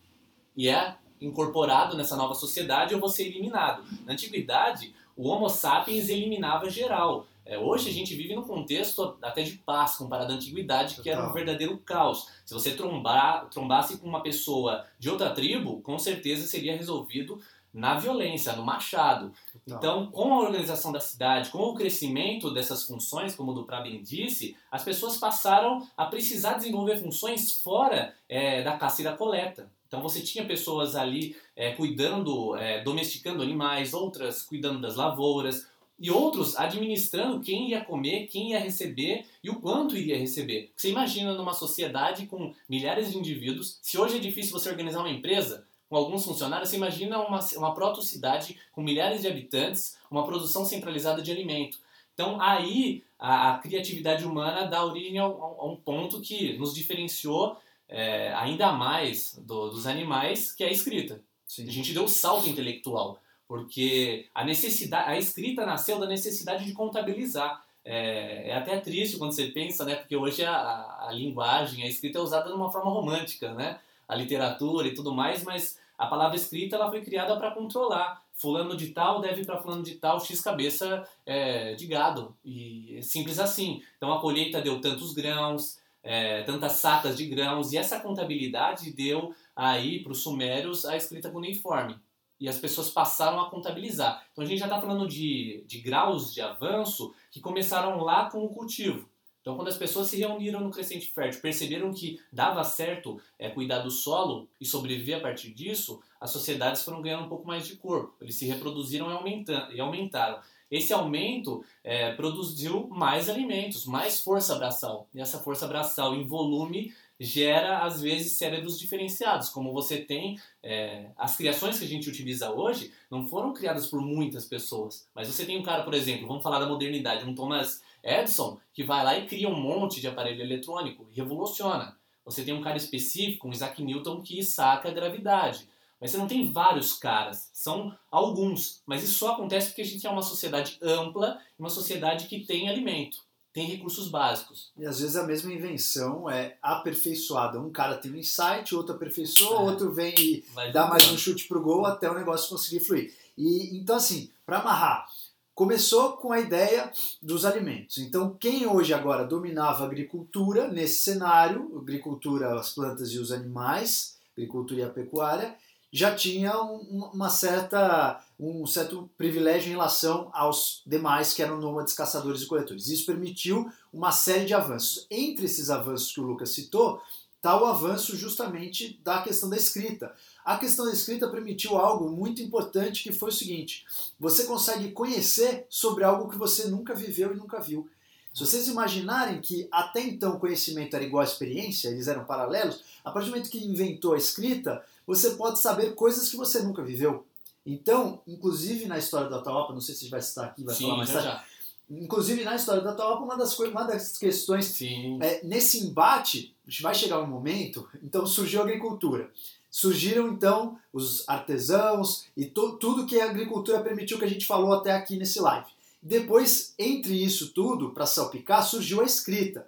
[0.56, 3.84] e é incorporado nessa nova sociedade, ou você é eliminado.
[4.06, 7.26] Na antiguidade, o Homo sapiens eliminava geral.
[7.46, 11.28] É, hoje a gente vive num contexto até de paz comparado à antiguidade, que era
[11.28, 12.28] um verdadeiro caos.
[12.44, 17.38] Se você trombar, trombasse com uma pessoa de outra tribo, com certeza seria resolvido
[17.74, 19.32] na violência, no machado.
[19.52, 19.78] Total.
[19.78, 24.00] Então, com a organização da cidade, com o crescimento dessas funções, como o Duprá bem
[24.00, 29.68] disse, as pessoas passaram a precisar desenvolver funções fora é, da caça e da coleta.
[29.88, 36.10] Então você tinha pessoas ali é, cuidando, é, domesticando animais, outras cuidando das lavouras, e
[36.10, 40.72] outros administrando quem ia comer, quem ia receber e o quanto iria receber.
[40.76, 45.10] Você imagina numa sociedade com milhares de indivíduos, se hoje é difícil você organizar uma
[45.10, 50.64] empresa com alguns funcionários, você imagina uma, uma proto-cidade com milhares de habitantes, uma produção
[50.64, 51.78] centralizada de alimento.
[52.12, 57.56] Então aí a, a criatividade humana dá origem a, a, um ponto que nos diferenciou
[57.88, 61.22] é, ainda mais do, dos animais, que é a escrita.
[61.46, 61.68] Sim.
[61.68, 66.72] A gente deu um salto intelectual porque a necessidade, a escrita nasceu da necessidade de
[66.72, 67.62] contabilizar.
[67.84, 69.96] É, é até triste quando você pensa, né?
[69.96, 73.78] Porque hoje a, a, linguagem, a escrita é usada de uma forma romântica, né?
[74.08, 78.22] A literatura e tudo mais, mas a palavra escrita ela foi criada para controlar.
[78.32, 83.02] Fulano de tal deve para fulano de tal x cabeça é, de gado e é
[83.02, 83.82] simples assim.
[83.96, 89.34] Então a colheita deu tantos grãos, é, tantas sacas de grãos e essa contabilidade deu
[89.54, 91.96] aí para os sumérios a escrita cuneiforme
[92.40, 94.26] e as pessoas passaram a contabilizar.
[94.32, 98.44] Então a gente já está falando de, de graus de avanço que começaram lá com
[98.44, 99.08] o cultivo.
[99.44, 103.80] Então, quando as pessoas se reuniram no crescente fértil, perceberam que dava certo é, cuidar
[103.80, 107.76] do solo e sobreviver a partir disso, as sociedades foram ganhando um pouco mais de
[107.76, 108.14] corpo.
[108.22, 110.40] Eles se reproduziram e, e aumentaram.
[110.70, 115.08] Esse aumento é, produziu mais alimentos, mais força braçal.
[115.14, 119.48] E essa força braçal em volume gera, às vezes, cérebros diferenciados.
[119.48, 120.38] Como você tem.
[120.62, 125.08] É, as criações que a gente utiliza hoje não foram criadas por muitas pessoas.
[125.14, 128.84] Mas você tem um cara, por exemplo, vamos falar da modernidade, um Thomas Edison, que
[128.84, 131.96] vai lá e cria um monte de aparelho eletrônico, revoluciona.
[132.24, 135.68] Você tem um cara específico, um Isaac Newton, que saca a gravidade.
[136.00, 138.82] Mas você não tem vários caras, são alguns.
[138.86, 142.68] Mas isso só acontece porque a gente é uma sociedade ampla, uma sociedade que tem
[142.68, 144.72] alimento tem recursos básicos.
[144.76, 147.60] E às vezes a mesma invenção é aperfeiçoada.
[147.60, 149.62] Um cara tem um insight, outro aperfeiçoa, é.
[149.62, 153.14] outro vem e Vai dá mais um chute pro gol até o negócio conseguir fluir.
[153.38, 155.06] E então assim, para amarrar,
[155.54, 156.90] começou com a ideia
[157.22, 157.98] dos alimentos.
[157.98, 164.18] Então, quem hoje agora dominava a agricultura nesse cenário, agricultura, as plantas e os animais,
[164.36, 165.54] agricultura e a pecuária,
[165.92, 172.42] já tinha uma certa, um certo privilégio em relação aos demais que eram nômades, caçadores
[172.42, 172.88] e coletores.
[172.88, 175.06] Isso permitiu uma série de avanços.
[175.10, 177.00] Entre esses avanços que o Lucas citou,
[177.36, 180.14] está o avanço justamente da questão da escrita.
[180.44, 183.84] A questão da escrita permitiu algo muito importante que foi o seguinte:
[184.18, 187.88] você consegue conhecer sobre algo que você nunca viveu e nunca viu.
[188.32, 193.12] Se vocês imaginarem que até então conhecimento era igual à experiência, eles eram paralelos, a
[193.12, 197.24] partir do momento que inventou a escrita, você pode saber coisas que você nunca viveu.
[197.66, 200.74] Então, inclusive na história da Atahualpa, não sei se a gente vai citar aqui, vai
[200.74, 201.28] Sim, falar mais tarde.
[201.28, 201.44] já.
[201.90, 204.80] Inclusive na história da Atahualpa, uma das, uma das questões
[205.20, 209.30] é, nesse embate, vai chegar um momento, então surgiu a agricultura.
[209.70, 214.92] Surgiram então os artesãos e tudo que a agricultura permitiu que a gente falou até
[214.92, 215.66] aqui nesse live.
[216.00, 219.66] Depois, entre isso tudo, para salpicar, surgiu a escrita.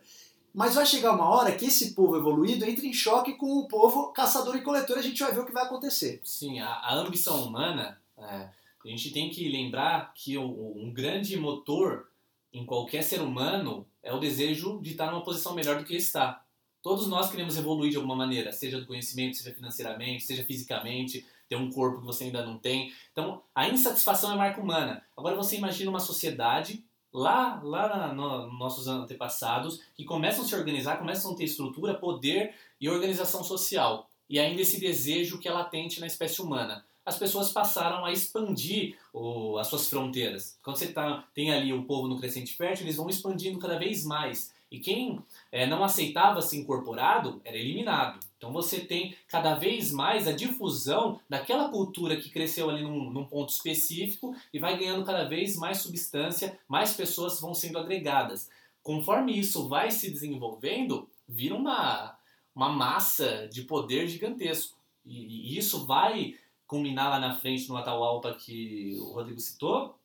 [0.57, 4.11] Mas vai chegar uma hora que esse povo evoluído entra em choque com o povo
[4.11, 6.19] caçador e coletor a gente vai ver o que vai acontecer.
[6.25, 8.49] Sim, a, a ambição humana, é,
[8.83, 12.09] a gente tem que lembrar que o, um grande motor
[12.51, 16.43] em qualquer ser humano é o desejo de estar numa posição melhor do que está.
[16.83, 21.57] Todos nós queremos evoluir de alguma maneira, seja do conhecimento, seja financeiramente, seja fisicamente, ter
[21.57, 22.95] um corpo que você ainda não tem.
[23.13, 25.05] Então, a insatisfação é marca humana.
[25.15, 26.83] Agora você imagina uma sociedade
[27.17, 31.95] lá, lá nos no, nossos antepassados, que começam a se organizar, começam a ter estrutura,
[31.95, 34.11] poder e organização social.
[34.29, 36.85] E ainda esse desejo que é latente na espécie humana.
[37.07, 40.59] As pessoas passaram a expandir o, as suas fronteiras.
[40.63, 44.05] Quando você tá, tem ali o povo no crescente fértil, eles vão expandindo cada vez
[44.05, 44.53] mais.
[44.71, 45.21] E quem
[45.53, 48.19] é, não aceitava ser incorporado era eliminado.
[48.37, 53.25] Então você tem cada vez mais a difusão daquela cultura que cresceu ali num, num,
[53.25, 58.51] ponto específico e vai ganhando cada vez mais substância, mais pessoas vão sendo agregadas.
[58.83, 62.19] Conforme isso vai se desenvolvendo, vira uma,
[62.55, 64.77] uma massa de poder gigantesco.
[65.05, 66.35] E, e isso vai
[66.67, 69.97] culminar lá na frente no Atahualpa que o Rodrigo citou,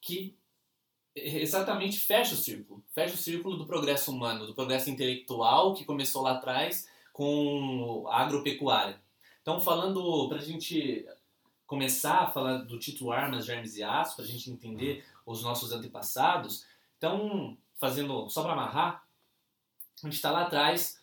[0.00, 0.36] que
[1.24, 2.82] exatamente fecha o círculo.
[2.92, 8.22] Fecha o círculo do progresso humano, do progresso intelectual que começou lá atrás com a
[8.22, 9.00] agropecuária.
[9.42, 11.06] Então, falando, para a gente
[11.66, 15.72] começar a falar do título Armas, Germes e Aço, para a gente entender os nossos
[15.72, 16.64] antepassados,
[16.96, 19.04] então, fazendo, só para amarrar,
[20.02, 21.02] a gente está lá atrás,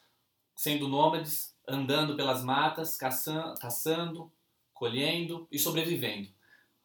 [0.56, 4.32] sendo nômades, andando pelas matas, caçando, caçando,
[4.74, 6.30] colhendo e sobrevivendo.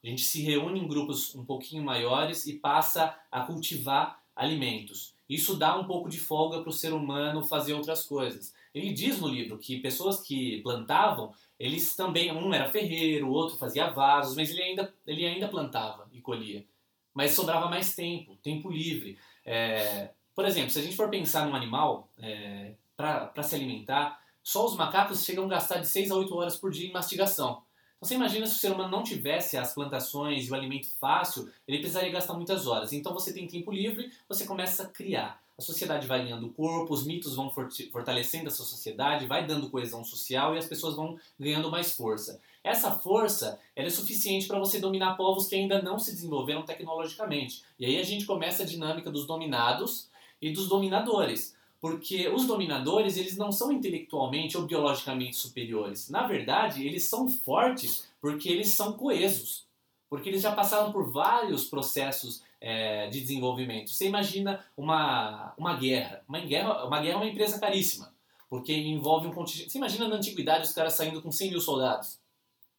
[0.03, 5.15] A gente se reúne em grupos um pouquinho maiores e passa a cultivar alimentos.
[5.29, 8.55] Isso dá um pouco de folga para o ser humano fazer outras coisas.
[8.75, 13.59] Ele diz no livro que pessoas que plantavam, eles também, um era ferreiro, o outro
[13.59, 16.65] fazia vasos, mas ele ainda, ele ainda plantava e colhia.
[17.13, 19.19] Mas sobrava mais tempo, tempo livre.
[19.45, 24.65] É, por exemplo, se a gente for pensar num animal é, para se alimentar, só
[24.65, 27.63] os macacos chegam a gastar de 6 a 8 horas por dia em mastigação.
[28.01, 31.79] Você imagina se o ser humano não tivesse as plantações e o alimento fácil, ele
[31.79, 32.93] precisaria gastar muitas horas.
[32.93, 37.05] Então você tem tempo livre, você começa a criar a sociedade vai ganhando corpo, os
[37.05, 41.93] mitos vão fortalecendo essa sociedade, vai dando coesão social e as pessoas vão ganhando mais
[41.93, 42.41] força.
[42.65, 47.63] Essa força é suficiente para você dominar povos que ainda não se desenvolveram tecnologicamente.
[47.79, 50.09] E aí a gente começa a dinâmica dos dominados
[50.41, 51.55] e dos dominadores.
[51.81, 56.11] Porque os dominadores, eles não são intelectualmente ou biologicamente superiores.
[56.11, 59.64] Na verdade, eles são fortes porque eles são coesos.
[60.09, 63.90] Porque eles já passaram por vários processos é, de desenvolvimento.
[63.90, 66.23] Você imagina uma, uma guerra.
[66.29, 66.85] Uma guerra.
[66.85, 68.12] Uma guerra é uma empresa caríssima,
[68.49, 69.71] porque envolve um contingente.
[69.71, 72.19] Você imagina na antiguidade os caras saindo com 100 mil soldados?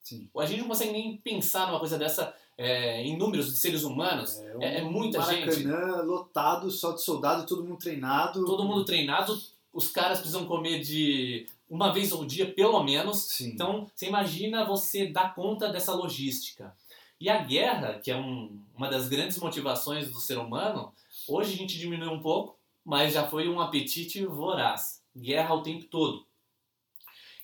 [0.03, 0.29] Sim.
[0.37, 4.39] A gente não consegue nem pensar numa coisa dessa é, em números de seres humanos.
[4.39, 6.05] É, um, é, é muita Maracanã gente.
[6.05, 8.45] lotado só de soldado, todo mundo treinado.
[8.45, 9.37] Todo mundo treinado.
[9.73, 13.23] Os caras precisam comer de uma vez ao dia, pelo menos.
[13.23, 13.51] Sim.
[13.51, 16.75] Então, você imagina você dar conta dessa logística.
[17.19, 20.91] E a guerra, que é um, uma das grandes motivações do ser humano,
[21.27, 25.01] hoje a gente diminuiu um pouco, mas já foi um apetite voraz.
[25.15, 26.25] Guerra o tempo todo.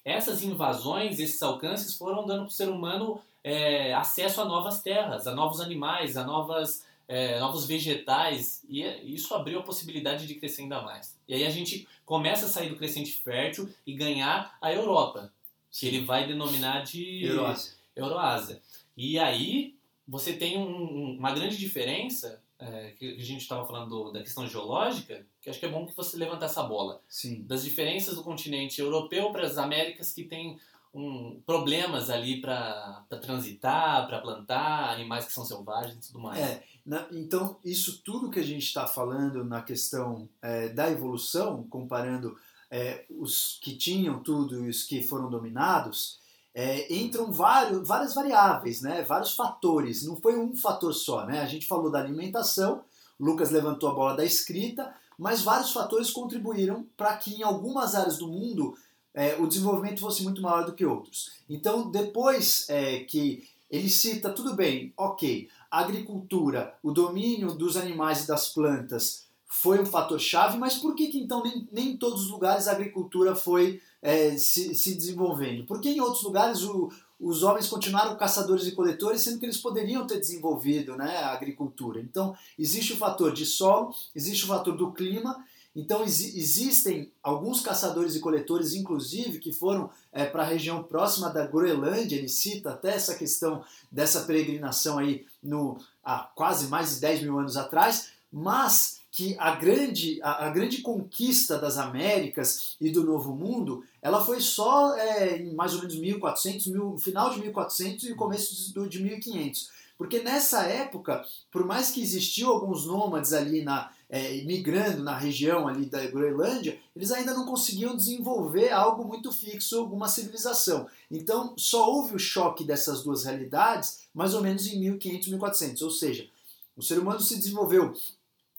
[0.04, 5.26] Essas invasões, esses alcances foram dando para o ser humano é, acesso a novas terras,
[5.26, 8.84] a novos animais, a novas, é, novos vegetais, e
[9.14, 11.18] isso abriu a possibilidade de crescer ainda mais.
[11.26, 15.32] E aí a gente começa a sair do crescente fértil e ganhar a Europa,
[15.72, 17.74] que ele vai denominar de Euroásia.
[17.96, 18.62] Euroásia.
[18.98, 24.12] E aí você tem um, uma grande diferença, é, que a gente estava falando do,
[24.12, 27.02] da questão geológica, que acho que é bom que você levanta essa bola.
[27.08, 27.44] Sim.
[27.44, 30.60] Das diferenças do continente europeu para as Américas que tem
[30.98, 36.40] um, problemas ali para transitar, para plantar, animais que são selvagens e tudo mais.
[36.40, 41.64] É, na, então, isso tudo que a gente está falando na questão é, da evolução,
[41.70, 42.36] comparando
[42.72, 46.20] é, os que tinham tudo e os que foram dominados,
[46.52, 49.04] é, entram vários, várias variáveis, né?
[49.04, 50.04] vários fatores.
[50.04, 51.28] Não foi um fator só.
[51.28, 51.42] Né?
[51.42, 52.84] A gente falou da alimentação,
[53.20, 58.18] Lucas levantou a bola da escrita, mas vários fatores contribuíram para que em algumas áreas
[58.18, 58.76] do mundo
[59.18, 61.32] é, o desenvolvimento fosse muito maior do que outros.
[61.50, 68.24] Então, depois é, que ele cita, tudo bem, ok, a agricultura, o domínio dos animais
[68.24, 71.98] e das plantas foi um fator chave, mas por que, que então nem, nem em
[71.98, 75.66] todos os lugares a agricultura foi é, se, se desenvolvendo?
[75.66, 80.06] Porque em outros lugares o, os homens continuaram caçadores e coletores, sendo que eles poderiam
[80.06, 82.00] ter desenvolvido né, a agricultura.
[82.00, 85.44] Então, existe o fator de solo, existe o fator do clima,
[85.78, 91.30] então ex existem alguns caçadores e coletores, inclusive, que foram é, para a região próxima
[91.30, 97.02] da Groenlândia, ele cita até essa questão dessa peregrinação aí no, há quase mais de
[97.02, 102.90] 10 mil anos atrás, mas que a grande, a, a, grande conquista das Américas e
[102.90, 107.40] do Novo Mundo, ela foi só é, em mais ou menos 1400, mil, final de
[107.40, 109.70] 1400 e começo de, de 1500.
[109.98, 115.68] Porque nessa época, por mais que existiam alguns nômades ali na, é, migrando na região
[115.68, 120.88] ali da Groenlândia, eles ainda não conseguiam desenvolver algo muito fixo, alguma civilização.
[121.12, 125.82] Então, só houve o choque dessas duas realidades mais ou menos em 1500, 1400.
[125.82, 126.28] Ou seja,
[126.76, 127.94] o ser humano se desenvolveu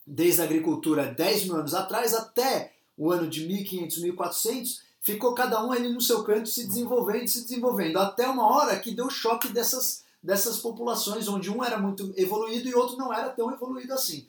[0.07, 5.65] desde a agricultura 10 mil anos atrás até o ano de 1500, 1400, ficou cada
[5.65, 9.49] um ali no seu canto se desenvolvendo, se desenvolvendo, até uma hora que deu choque
[9.49, 14.27] dessas, dessas populações, onde um era muito evoluído e outro não era tão evoluído assim.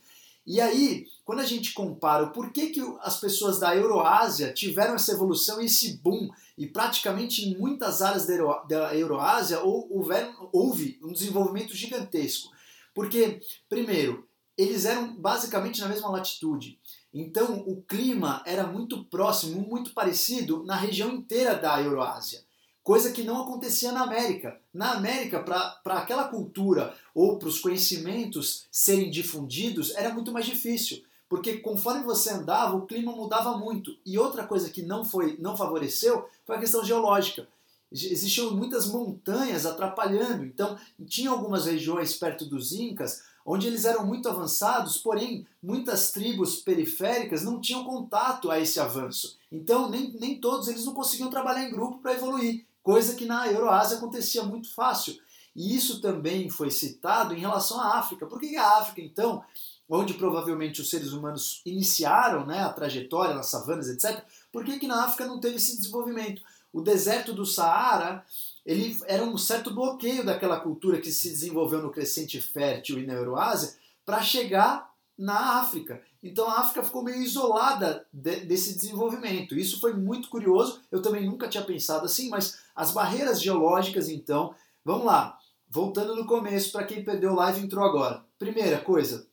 [0.49, 5.12] E aí, quando a gente compara o porquê que as pessoas da Euroásia tiveram essa
[5.12, 10.12] evolução e esse boom, e praticamente em muitas áreas da, Euro, da Euroásia houve,
[10.51, 12.51] houve um desenvolvimento gigantesco.
[12.95, 16.79] Porque, primeiro, eles eram basicamente na mesma latitude.
[17.13, 22.43] Então o clima era muito próximo, muito parecido na região inteira da Euroásia.
[22.89, 24.60] Coisa que não acontecia na América.
[24.73, 31.04] Na América, para aquela cultura ou para os conhecimentos serem difundidos, era muito mais difícil.
[31.30, 33.95] Porque conforme você andava, o clima mudava muito.
[34.04, 37.47] E outra coisa que não, foi, não favoreceu foi a questão geológica
[37.91, 40.45] existiam muitas montanhas atrapalhando.
[40.45, 46.58] Então, tinha algumas regiões perto dos Incas onde eles eram muito avançados, porém muitas tribos
[46.58, 49.39] periféricas não tinham contato a esse avanço.
[49.52, 53.47] Então nem, nem todos eles não conseguiam trabalhar em grupo para evoluir, coisa que na
[53.47, 55.15] Euroásia acontecia muito fácil.
[55.56, 58.25] E isso também foi citado em relação à África.
[58.25, 59.43] Por que a África, então,
[59.88, 64.88] onde provavelmente os seres humanos iniciaram né, a trajetória nas savanas, etc., por que, que
[64.88, 66.41] na África não teve esse desenvolvimento?
[66.73, 68.25] O deserto do Saara
[68.65, 73.13] ele era um certo bloqueio daquela cultura que se desenvolveu no crescente fértil e na
[73.13, 74.88] Euroásia para chegar
[75.19, 76.01] na África.
[76.23, 79.58] Então a África ficou meio isolada de, desse desenvolvimento.
[79.58, 84.55] Isso foi muito curioso, eu também nunca tinha pensado assim, mas as barreiras geológicas, então,
[84.84, 85.38] vamos lá,
[85.69, 88.23] voltando no começo, para quem perdeu o live entrou agora.
[88.38, 89.27] Primeira coisa,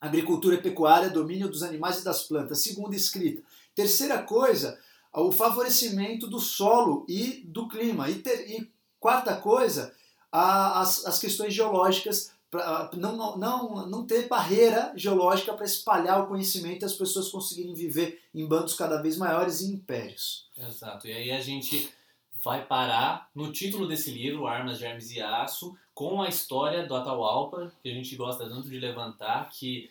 [0.00, 2.58] agricultura e pecuária, domínio dos animais e das plantas.
[2.58, 3.40] Segunda, escrita.
[3.72, 4.76] Terceira coisa,
[5.14, 8.10] o favorecimento do solo e do clima.
[8.10, 9.94] E, ter, e quarta coisa,
[10.32, 16.26] a, as, as questões geológicas, pra, não, não, não ter barreira geológica para espalhar o
[16.26, 20.48] conhecimento e as pessoas conseguirem viver em bandos cada vez maiores e impérios.
[20.58, 21.06] Exato.
[21.06, 21.92] E aí a gente
[22.42, 27.72] vai parar no título desse livro, Armas, Germes e Aço, com a história do Atahualpa,
[27.82, 29.90] que a gente gosta tanto de levantar, que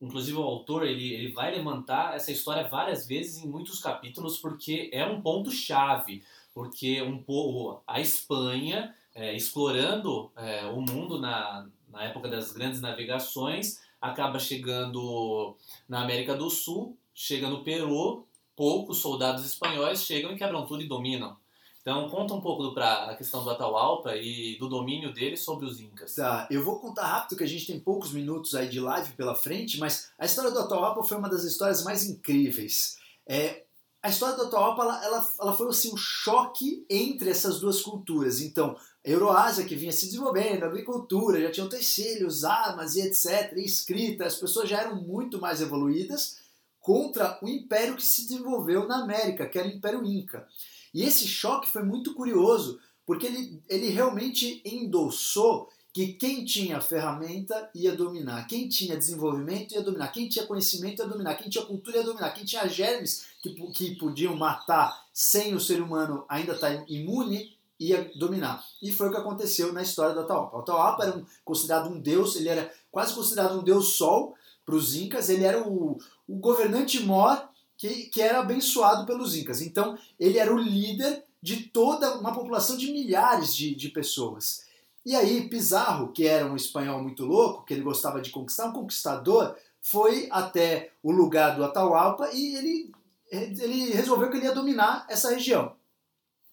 [0.00, 4.90] Inclusive o autor ele, ele vai levantar essa história várias vezes em muitos capítulos porque
[4.92, 6.22] é um ponto chave,
[6.54, 12.80] porque um pouco a Espanha é, explorando é, o mundo na, na época das grandes
[12.80, 15.56] navegações acaba chegando
[15.88, 20.88] na América do Sul, chega no Peru, poucos soldados espanhóis chegam e quebram tudo e
[20.88, 21.36] dominam.
[21.80, 25.80] Então conta um pouco para a questão do Atahualpa e do domínio dele sobre os
[25.80, 26.16] Incas.
[26.16, 29.34] Tá, eu vou contar rápido que a gente tem poucos minutos aí de live pela
[29.34, 32.98] frente, mas a história do Atahualpa foi uma das histórias mais incríveis.
[33.26, 33.64] É,
[34.02, 38.40] a história do Atahualpa ela, ela, ela foi assim, um choque entre essas duas culturas.
[38.40, 43.64] Então, a Euroásia que vinha se desenvolvendo, agricultura, já tinham utensílios, armas e etc, e
[43.64, 46.38] escrita, as pessoas já eram muito mais evoluídas
[46.80, 50.46] contra o império que se desenvolveu na América, que era o Império Inca.
[50.92, 57.70] E esse choque foi muito curioso, porque ele, ele realmente endossou que quem tinha ferramenta
[57.74, 61.98] ia dominar, quem tinha desenvolvimento ia dominar, quem tinha conhecimento ia dominar, quem tinha cultura
[61.98, 66.76] ia dominar, quem tinha germes que, que podiam matar sem o ser humano ainda estar
[66.76, 68.64] tá imune ia dominar.
[68.82, 70.56] E foi o que aconteceu na história do Atahualpa.
[70.56, 74.74] O Atahualpa era um, considerado um deus, ele era quase considerado um deus sol para
[74.74, 79.60] os incas, ele era o, o governante mor que, que era abençoado pelos incas.
[79.62, 84.66] Então, ele era o líder de toda uma população de milhares de, de pessoas.
[85.06, 88.72] E aí, Pizarro, que era um espanhol muito louco, que ele gostava de conquistar, um
[88.72, 92.92] conquistador, foi até o lugar do Atahualpa e ele,
[93.30, 95.77] ele resolveu que ele ia dominar essa região.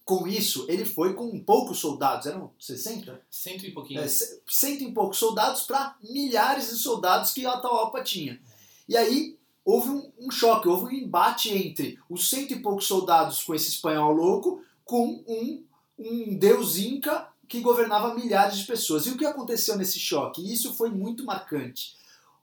[0.05, 3.19] Com isso, ele foi com poucos soldados, eram 60?
[3.27, 4.01] Cento e pouquinho.
[4.01, 8.39] É, cento e poucos soldados para milhares de soldados que Atahualpa tinha.
[8.87, 9.35] E aí
[9.65, 13.69] houve um, um, choque, houve um embate entre os cento e poucos soldados com esse
[13.69, 15.63] espanhol louco com um,
[15.97, 19.07] um deus inca que governava milhares de pessoas.
[19.07, 20.41] E o que aconteceu nesse choque?
[20.41, 21.95] E isso foi muito marcante.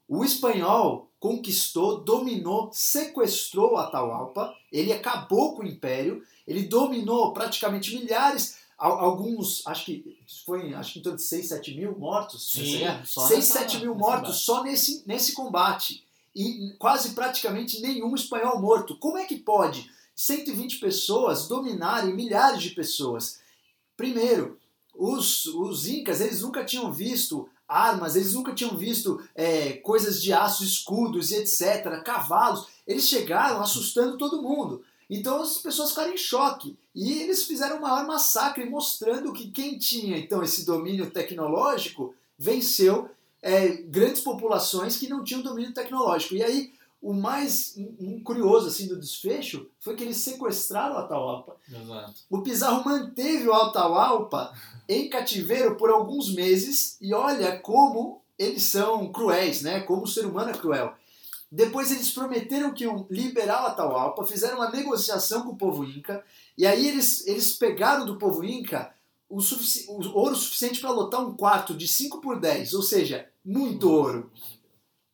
[0.07, 8.57] O espanhol conquistou, dominou, sequestrou Atahualpa, ele acabou com o império, ele dominou praticamente milhares,
[8.77, 12.51] alguns, acho que foi acho que em torno de 6, 7 mil mortos.
[12.51, 16.03] Sim, 6, 7 mil mortos só nesse, nesse combate.
[16.35, 18.97] E quase praticamente nenhum espanhol morto.
[18.97, 23.39] Como é que pode 120 pessoas dominarem milhares de pessoas?
[23.95, 24.59] Primeiro,
[24.93, 30.33] os, os incas eles nunca tinham visto armas, eles nunca tinham visto é, coisas de
[30.33, 32.67] aço, escudos e etc., cavalos.
[32.85, 34.83] Eles chegaram assustando todo mundo.
[35.09, 36.77] Então as pessoas ficaram em choque.
[36.93, 43.09] E eles fizeram o maior massacre, mostrando que quem tinha então esse domínio tecnológico venceu
[43.41, 46.35] é, grandes populações que não tinham domínio tecnológico.
[46.35, 46.73] E aí
[47.03, 51.57] o mais um, curioso assim do desfecho foi que eles sequestraram o Atahualpa.
[51.69, 52.13] Exato.
[52.29, 54.53] O Pizarro manteve o Atahualpa
[54.87, 59.81] em cativeiro por alguns meses e olha como eles são cruéis, né?
[59.81, 60.93] Como o ser humano é cruel.
[61.55, 66.25] Depois eles prometeram que iam liberar Atahualpa, fizeram uma negociação com o povo Inca,
[66.57, 68.91] e aí eles, eles pegaram do povo Inca
[69.29, 73.87] o, o ouro suficiente para lotar um quarto de 5 por 10, ou seja, muito
[73.87, 74.31] ouro,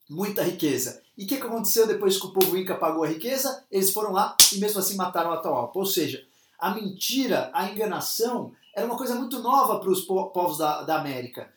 [0.10, 1.04] muita riqueza.
[1.18, 3.66] E o que, que aconteceu depois que o povo Inca pagou a riqueza?
[3.70, 5.78] Eles foram lá e mesmo assim mataram Atahualpa.
[5.78, 6.26] Ou seja,
[6.58, 11.52] a mentira, a enganação era uma coisa muito nova para os povos da, da América.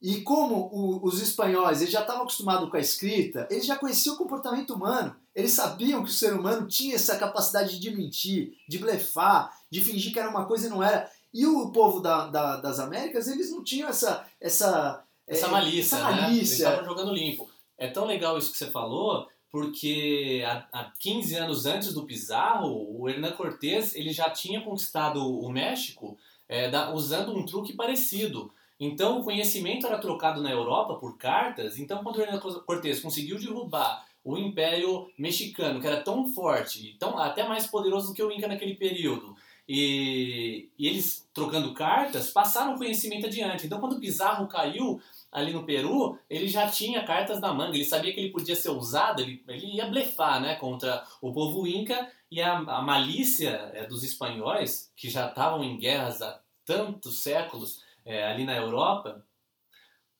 [0.00, 4.14] E como o, os espanhóis eles já estavam acostumados com a escrita, eles já conheciam
[4.14, 5.16] o comportamento humano.
[5.34, 10.12] Eles sabiam que o ser humano tinha essa capacidade de mentir, de blefar, de fingir
[10.12, 11.10] que era uma coisa e não era.
[11.32, 16.04] E o povo da, da, das Américas, eles não tinham essa essa essa malícia, essa
[16.04, 16.26] malícia.
[16.26, 16.36] Né?
[16.36, 17.48] Eles estavam jogando limpo.
[17.76, 23.00] É tão legal isso que você falou, porque há, há 15 anos antes do Pizarro,
[23.00, 26.16] o Hernán Cortés ele já tinha conquistado o México
[26.48, 28.52] é, da, usando um truque parecido.
[28.78, 31.78] Então o conhecimento era trocado na Europa por cartas.
[31.78, 37.16] Então quando o Hernán Cortés conseguiu derrubar o Império Mexicano, que era tão forte, tão,
[37.16, 39.36] até mais poderoso do que o Inca naquele período,
[39.68, 43.66] e, e eles trocando cartas, passaram o conhecimento adiante.
[43.66, 45.00] Então quando Pizarro caiu,
[45.30, 48.70] ali no Peru, ele já tinha cartas na manga, ele sabia que ele podia ser
[48.70, 53.86] usado, ele, ele ia blefar né, contra o povo inca e a, a malícia é,
[53.86, 59.22] dos espanhóis, que já estavam em guerras há tantos séculos é, ali na Europa,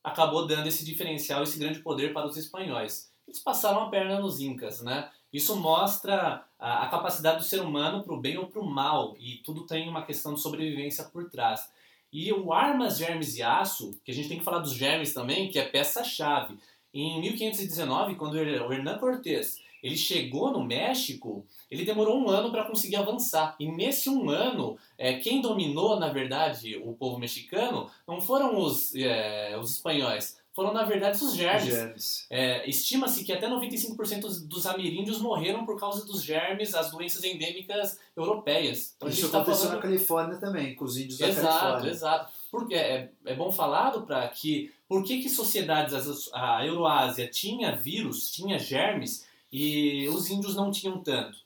[0.04, 3.10] acabou dando esse diferencial, esse grande poder para os espanhóis.
[3.26, 5.10] Eles passaram a perna nos incas, né?
[5.32, 9.16] Isso mostra a, a capacidade do ser humano para o bem ou para o mal,
[9.18, 11.68] e tudo tem uma questão de sobrevivência por trás.
[12.12, 15.50] E o Armas, Germes e Aço, que a gente tem que falar dos germes também,
[15.50, 16.56] que é peça-chave.
[16.94, 22.64] Em 1519, quando o Hernán Cortés ele chegou no México, ele demorou um ano para
[22.64, 23.56] conseguir avançar.
[23.58, 28.94] E nesse um ano, é, quem dominou, na verdade, o povo mexicano não foram os,
[28.94, 31.66] é, os espanhóis, foram, na verdade, os germes.
[31.66, 32.26] germes.
[32.30, 38.00] É, Estima-se que até 95% dos ameríndios morreram por causa dos germes, as doenças endêmicas
[38.16, 38.94] europeias.
[38.96, 39.76] Então, Isso tá aconteceu falando...
[39.76, 41.90] na Califórnia também, com os índios exato, da Califórnia.
[41.90, 42.32] Exato, exato.
[42.50, 48.30] Porque é, é bom falado para que por que, que sociedades, a Euroásia tinha vírus,
[48.30, 51.38] tinha germes e os índios não tinham tanto?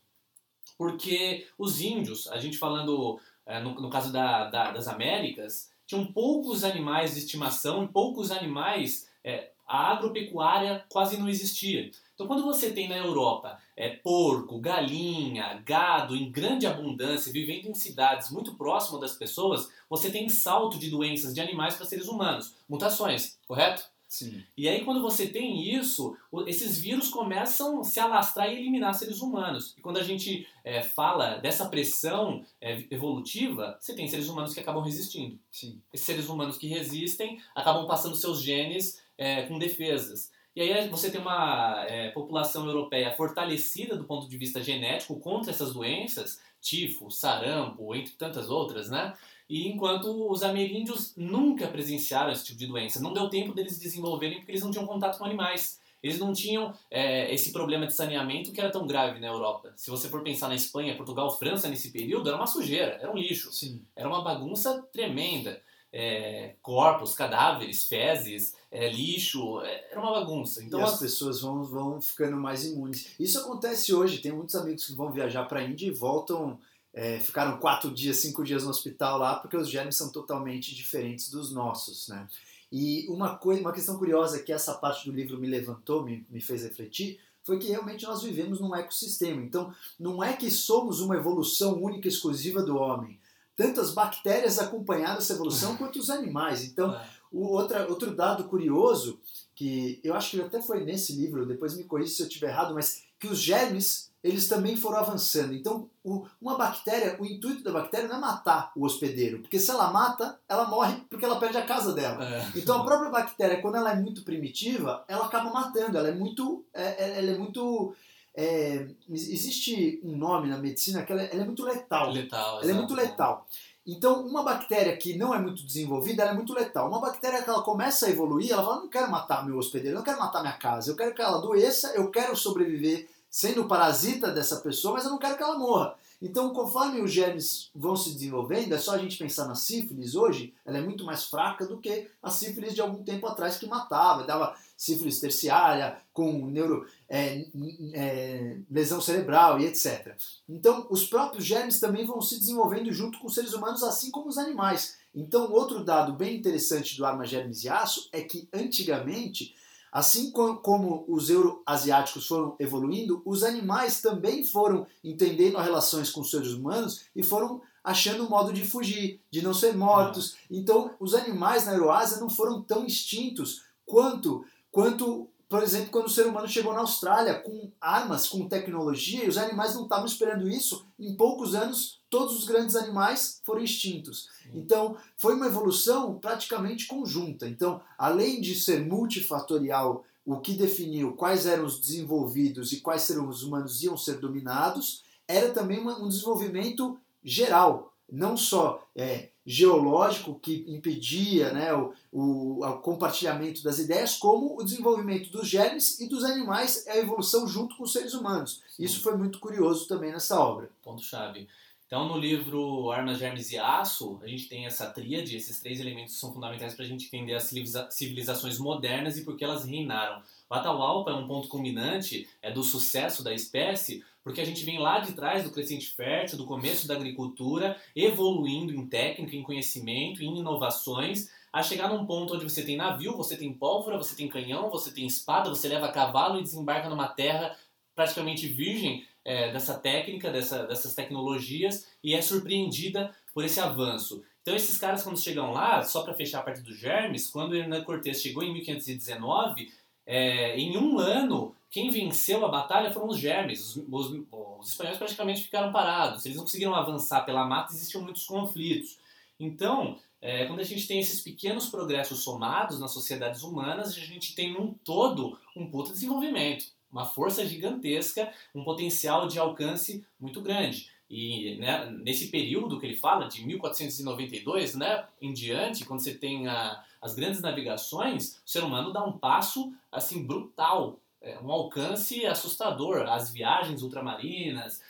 [0.76, 3.20] Porque os índios, a gente falando
[3.50, 8.30] é, no, no, caso da, da, das Américas, tinham poucos animais de estimação e poucos
[8.30, 11.90] animais, é, a agropecuária quase não existia.
[12.14, 17.74] Então, quando você tem na Europa é, porco, galinha, gado em grande abundância, vivendo em
[17.74, 22.54] cidades muito próximas das pessoas, você tem salto de doenças de animais para seres humanos,
[22.68, 23.82] mutações, correto?
[24.10, 24.42] Sim.
[24.56, 29.20] E aí, quando você tem isso, esses vírus começam a se alastrar e eliminar seres
[29.20, 29.72] humanos.
[29.78, 34.58] E quando a gente é, fala dessa pressão é, evolutiva, você tem seres humanos que
[34.58, 35.38] acabam resistindo.
[35.48, 35.80] Sim.
[35.92, 40.32] Esses seres humanos que resistem acabam passando seus genes é, com defesas.
[40.56, 45.52] E aí você tem uma é, população europeia fortalecida do ponto de vista genético contra
[45.52, 49.16] essas doenças, tifo, sarampo, entre tantas outras, né?
[49.50, 54.38] E enquanto os ameríndios nunca presenciaram esse tipo de doença, não deu tempo deles desenvolverem
[54.38, 55.80] porque eles não tinham contato com animais.
[56.00, 59.72] Eles não tinham é, esse problema de saneamento que era tão grave na Europa.
[59.74, 63.16] Se você for pensar na Espanha, Portugal, França nesse período, era uma sujeira, era um
[63.16, 63.52] lixo.
[63.52, 63.82] Sim.
[63.96, 65.60] Era uma bagunça tremenda.
[65.92, 70.62] É, corpos, cadáveres, fezes, é, lixo, é, era uma bagunça.
[70.62, 73.16] Então e as, as pessoas vão, vão ficando mais imunes.
[73.18, 74.18] Isso acontece hoje.
[74.18, 76.56] Tem muitos amigos que vão viajar para a Índia e voltam
[76.92, 81.30] é, ficaram quatro dias, cinco dias no hospital lá, porque os germes são totalmente diferentes
[81.30, 82.26] dos nossos, né?
[82.72, 86.40] E uma coisa, uma questão curiosa que essa parte do livro me levantou, me, me
[86.40, 89.42] fez refletir, foi que realmente nós vivemos num ecossistema.
[89.42, 93.18] Então, não é que somos uma evolução única e exclusiva do homem.
[93.56, 96.64] Tanto as bactérias acompanharam essa evolução quanto os animais.
[96.64, 97.08] Então, é.
[97.32, 99.18] o outra, outro dado curioso,
[99.54, 102.72] que eu acho que até foi nesse livro, depois me corrija se eu estiver errado,
[102.72, 105.54] mas que os germes eles também foram avançando.
[105.54, 109.70] Então, o, uma bactéria, o intuito da bactéria não é matar o hospedeiro, porque se
[109.70, 112.24] ela mata, ela morre porque ela perde a casa dela.
[112.24, 112.46] É.
[112.56, 115.96] Então, a própria bactéria, quando ela é muito primitiva, ela acaba matando.
[115.96, 117.94] Ela é muito, é, é ela é muito
[118.34, 122.10] é, existe um nome na medicina que ela, é, ela é muito letal.
[122.10, 122.62] Letal.
[122.62, 123.46] Ela é muito letal.
[123.86, 126.88] Então, uma bactéria que não é muito desenvolvida, ela é muito letal.
[126.88, 130.04] Uma bactéria que ela começa a evoluir, ela fala: não quero matar meu hospedeiro, não
[130.04, 134.56] quero matar minha casa, eu quero que ela adoeça, eu quero sobreviver sendo parasita dessa
[134.56, 135.94] pessoa, mas eu não quero que ela morra.
[136.20, 140.52] Então, conforme os germes vão se desenvolvendo, é só a gente pensar na sífilis hoje,
[140.66, 144.24] ela é muito mais fraca do que a sífilis de algum tempo atrás que matava,
[144.24, 147.46] dava sífilis terciária, com neuro, é,
[147.94, 150.14] é, lesão cerebral e etc.
[150.46, 154.28] Então, os próprios germes também vão se desenvolvendo junto com os seres humanos, assim como
[154.28, 154.98] os animais.
[155.14, 159.54] Então, outro dado bem interessante do arma germes e aço é que antigamente
[159.92, 166.30] Assim como os euroasiáticos foram evoluindo, os animais também foram entendendo as relações com os
[166.30, 170.36] seres humanos e foram achando um modo de fugir, de não ser mortos.
[170.50, 176.10] Então, os animais na Euroásia não foram tão extintos quanto, quanto por exemplo, quando o
[176.10, 180.48] ser humano chegou na Austrália com armas, com tecnologia, e os animais não estavam esperando
[180.48, 184.28] isso, em poucos anos todos os grandes animais foram extintos.
[184.54, 187.48] Então, foi uma evolução praticamente conjunta.
[187.48, 193.42] Então, além de ser multifatorial, o que definiu quais eram os desenvolvidos e quais seres
[193.42, 201.52] humanos iam ser dominados, era também um desenvolvimento geral, não só é, geológico que impedia
[201.52, 206.86] né, o, o, o, compartilhamento das ideias, como o desenvolvimento dos germes e dos animais,
[206.86, 208.62] a evolução junto com os seres humanos.
[208.78, 210.70] Isso foi muito curioso também nessa obra.
[210.84, 211.48] Ponto-chave.
[211.84, 216.20] Então, no livro Armas, Germes e Aço, a gente tem essa tríade, esses três elementos
[216.20, 217.52] são fundamentais para a gente entender as
[217.90, 220.22] civilizações modernas e por que elas reinaram.
[220.48, 224.78] O Atahualpa é um ponto culminante é do sucesso da espécie, porque a gente vem
[224.78, 230.22] lá de trás do crescente fértil, do começo da agricultura, evoluindo em técnica, em conhecimento,
[230.22, 234.28] em inovações, a chegar num ponto onde você tem navio, você tem pólvora, você tem
[234.28, 237.56] canhão, você tem espada, você leva cavalo e desembarca numa terra
[237.94, 244.22] praticamente virgem é, dessa técnica, dessa, dessas tecnologias e é surpreendida por esse avanço.
[244.42, 247.82] Então esses caras quando chegam lá, só para fechar a parte dos germes, quando Hernan
[247.84, 249.72] Cortés chegou em 1519,
[250.06, 253.76] é, em um ano quem venceu a batalha foram os germes.
[253.76, 256.24] Os, os, os, espanhóis praticamente ficaram parados.
[256.24, 258.98] Eles não conseguiram avançar pela mata, existiam muitos conflitos.
[259.38, 264.34] Então, é, quando a gente tem esses pequenos progressos somados nas sociedades humanas, a gente
[264.34, 270.90] tem num todo um puto desenvolvimento uma força gigantesca, um potencial de alcance muito grande.
[271.08, 276.46] E né, nesse período que ele fala, de 1492 né, em diante, quando você tem
[276.46, 280.99] a, as grandes navegações, o ser humano dá um passo assim brutal,
[281.42, 283.08] um alcance assustador.
[283.08, 284.80] As viagens ultramarinas,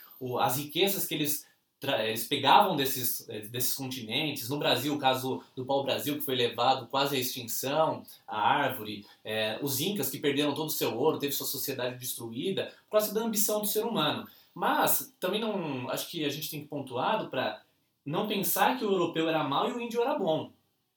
[0.40, 1.48] as riquezas que eles
[1.82, 4.50] eles pegavam desses, eh, desses continentes.
[4.50, 9.58] No Brasil, o caso do pau-brasil, que foi levado quase à extinção, a árvore, é,
[9.62, 13.22] os incas que perderam todo o seu ouro, teve sua sociedade destruída, por causa da
[13.22, 14.28] ambição do ser humano.
[14.54, 15.88] Mas também não.
[15.88, 17.62] Acho que a gente tem que pontuar para
[18.04, 20.52] não pensar que o europeu era mal e o índio era bom.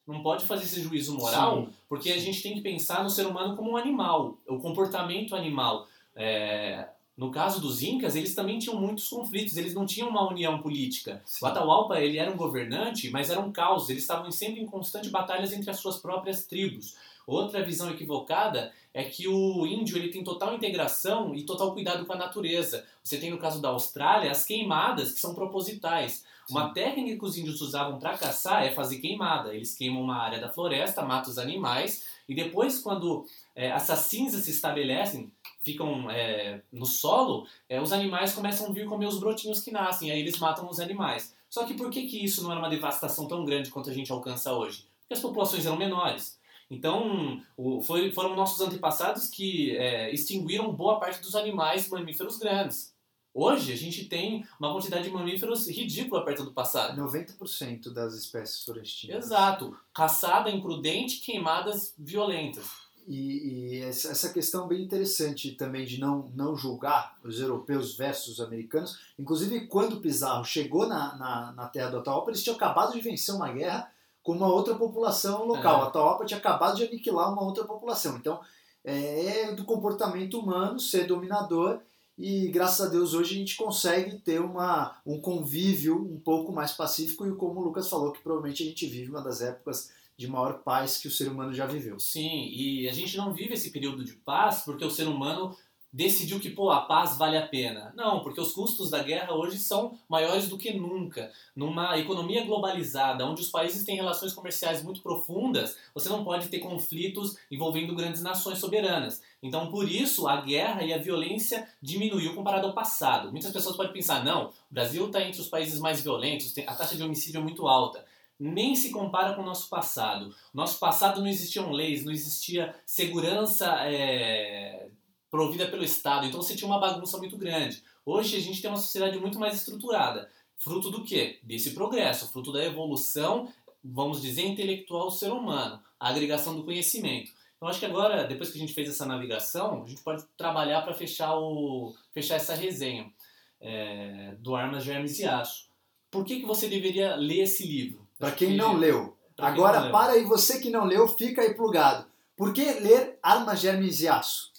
[0.05, 1.69] Não pode fazer esse juízo moral, Sim.
[1.87, 5.87] porque a gente tem que pensar no ser humano como um animal, o comportamento animal.
[6.15, 10.59] É, no caso dos incas, eles também tinham muitos conflitos, eles não tinham uma união
[10.61, 11.21] política.
[11.25, 11.45] Sim.
[11.45, 15.09] O Atahualpa, ele era um governante, mas era um caos, eles estavam sempre em constante
[15.09, 16.95] batalhas entre as suas próprias tribos.
[17.25, 22.13] Outra visão equivocada é que o índio ele tem total integração e total cuidado com
[22.13, 22.85] a natureza.
[23.01, 26.25] Você tem no caso da Austrália as queimadas que são propositais.
[26.49, 29.53] Uma técnica que os índios usavam para caçar é fazer queimada.
[29.53, 33.25] Eles queimam uma área da floresta, matam os animais e depois quando
[33.55, 35.31] é, essas cinzas se estabelecem,
[35.61, 40.11] ficam é, no solo, é, os animais começam a vir comer os brotinhos que nascem,
[40.11, 41.35] aí eles matam os animais.
[41.49, 44.11] Só que por que, que isso não era uma devastação tão grande quanto a gente
[44.11, 44.85] alcança hoje?
[45.01, 46.39] Porque as populações eram menores.
[46.69, 52.92] Então, o, foi, foram nossos antepassados que é, extinguiram boa parte dos animais mamíferos grandes.
[53.33, 57.01] Hoje, a gente tem uma quantidade de mamíferos ridícula perto do passado.
[57.01, 59.25] 90% das espécies foram extintas.
[59.25, 59.75] Exato.
[59.93, 62.83] Caçada imprudente, queimadas violentas.
[63.07, 68.45] E, e essa questão bem interessante também de não, não julgar os europeus versus os
[68.45, 68.99] americanos.
[69.17, 73.35] Inclusive, quando Pizarro chegou na, na, na terra do Atahualpa, eles tinham acabado de vencer
[73.35, 75.83] uma guerra com uma outra população local.
[75.83, 75.87] É.
[75.87, 78.15] Atahualpa tinha acabado de aniquilar uma outra população.
[78.15, 78.39] Então,
[78.85, 81.81] é do comportamento humano ser dominador
[82.17, 86.71] e graças a Deus hoje a gente consegue ter uma, um convívio um pouco mais
[86.71, 90.27] pacífico e como o Lucas falou, que provavelmente a gente vive uma das épocas de
[90.27, 91.99] maior paz que o ser humano já viveu.
[91.99, 95.55] Sim, e a gente não vive esse período de paz porque o ser humano
[95.93, 97.93] decidiu que pô, a paz vale a pena.
[97.95, 101.31] Não, porque os custos da guerra hoje são maiores do que nunca.
[101.55, 106.59] Numa economia globalizada, onde os países têm relações comerciais muito profundas, você não pode ter
[106.59, 109.21] conflitos envolvendo grandes nações soberanas.
[109.41, 113.29] Então, por isso, a guerra e a violência diminuiu comparado ao passado.
[113.29, 116.95] Muitas pessoas podem pensar, não, o Brasil está entre os países mais violentos, a taxa
[116.95, 118.03] de homicídio é muito alta.
[118.39, 120.25] Nem se compara com o nosso passado.
[120.53, 124.87] No nosso passado não existiam leis, não existia segurança é,
[125.33, 127.81] provida pelo Estado, então você tinha uma bagunça muito grande.
[128.05, 130.29] Hoje a gente tem uma sociedade muito mais estruturada.
[130.57, 131.39] Fruto do quê?
[131.41, 133.51] Desse progresso, fruto da evolução,
[133.83, 137.31] vamos dizer, intelectual do ser humano, a agregação do conhecimento.
[137.57, 140.83] Então acho que agora, depois que a gente fez essa navegação, a gente pode trabalhar
[140.83, 143.11] para fechar, o, fechar essa resenha
[143.59, 145.67] é, do Armas, Germes e Aço.
[146.11, 148.07] Por que, que você deveria ler esse livro?
[148.19, 149.91] Para quem que- não leu, pra agora não leu.
[149.91, 152.05] para aí, você que não leu, fica aí plugado.
[152.37, 154.52] Por que ler Armas, Germes e Aço?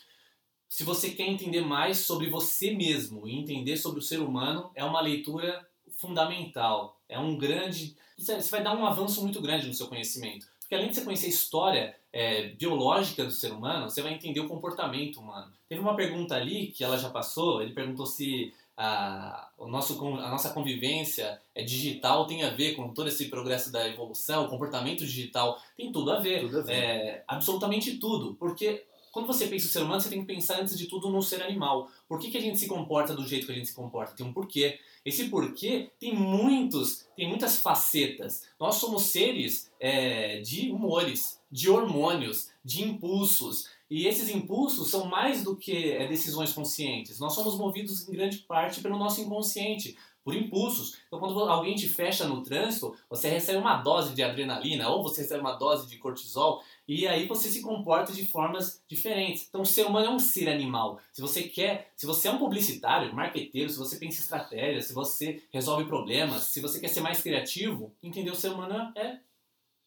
[0.74, 4.84] Se você quer entender mais sobre você mesmo e entender sobre o ser humano, é
[4.84, 6.98] uma leitura fundamental.
[7.08, 7.96] É um grande.
[8.18, 10.48] Você vai dar um avanço muito grande no seu conhecimento.
[10.58, 14.40] Porque além de você conhecer a história é, biológica do ser humano, você vai entender
[14.40, 15.52] o comportamento humano.
[15.68, 20.28] Teve uma pergunta ali que ela já passou, ele perguntou se a, o nosso, a
[20.28, 25.06] nossa convivência é digital tem a ver com todo esse progresso da evolução, o comportamento
[25.06, 26.40] digital tem tudo a ver.
[26.40, 26.72] Tudo a ver.
[26.72, 28.34] É, absolutamente tudo.
[28.34, 28.82] Porque
[29.14, 31.40] quando você pensa o ser humano, você tem que pensar antes de tudo no ser
[31.40, 31.88] animal.
[32.08, 34.12] Por que, que a gente se comporta do jeito que a gente se comporta?
[34.12, 34.80] Tem um porquê.
[35.04, 38.42] Esse porquê tem muitos, tem muitas facetas.
[38.58, 43.68] Nós somos seres é, de humores, de hormônios, de impulsos.
[43.88, 47.20] E esses impulsos são mais do que é, decisões conscientes.
[47.20, 50.98] Nós somos movidos em grande parte pelo nosso inconsciente, por impulsos.
[51.06, 55.20] Então, quando alguém te fecha no trânsito, você recebe uma dose de adrenalina ou você
[55.22, 59.46] recebe uma dose de cortisol e aí você se comporta de formas diferentes.
[59.48, 60.98] Então, o ser humano é um ser animal.
[61.12, 64.94] Se você quer, se você é um publicitário, marqueteiro, se você pensa em estratégia, se
[64.94, 69.18] você resolve problemas, se você quer ser mais criativo, entender o ser humano é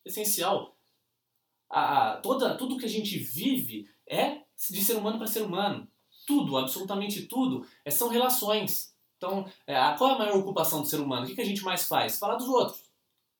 [0.05, 0.75] essencial.
[1.69, 5.87] A, a- toda, tudo que a gente vive é de ser humano para ser humano.
[6.25, 8.93] Tudo, absolutamente tudo, é, são relações.
[9.17, 11.23] Então, é, qual é a maior ocupação do ser humano?
[11.23, 12.17] O que, que a gente mais faz?
[12.19, 12.81] Falar dos outros.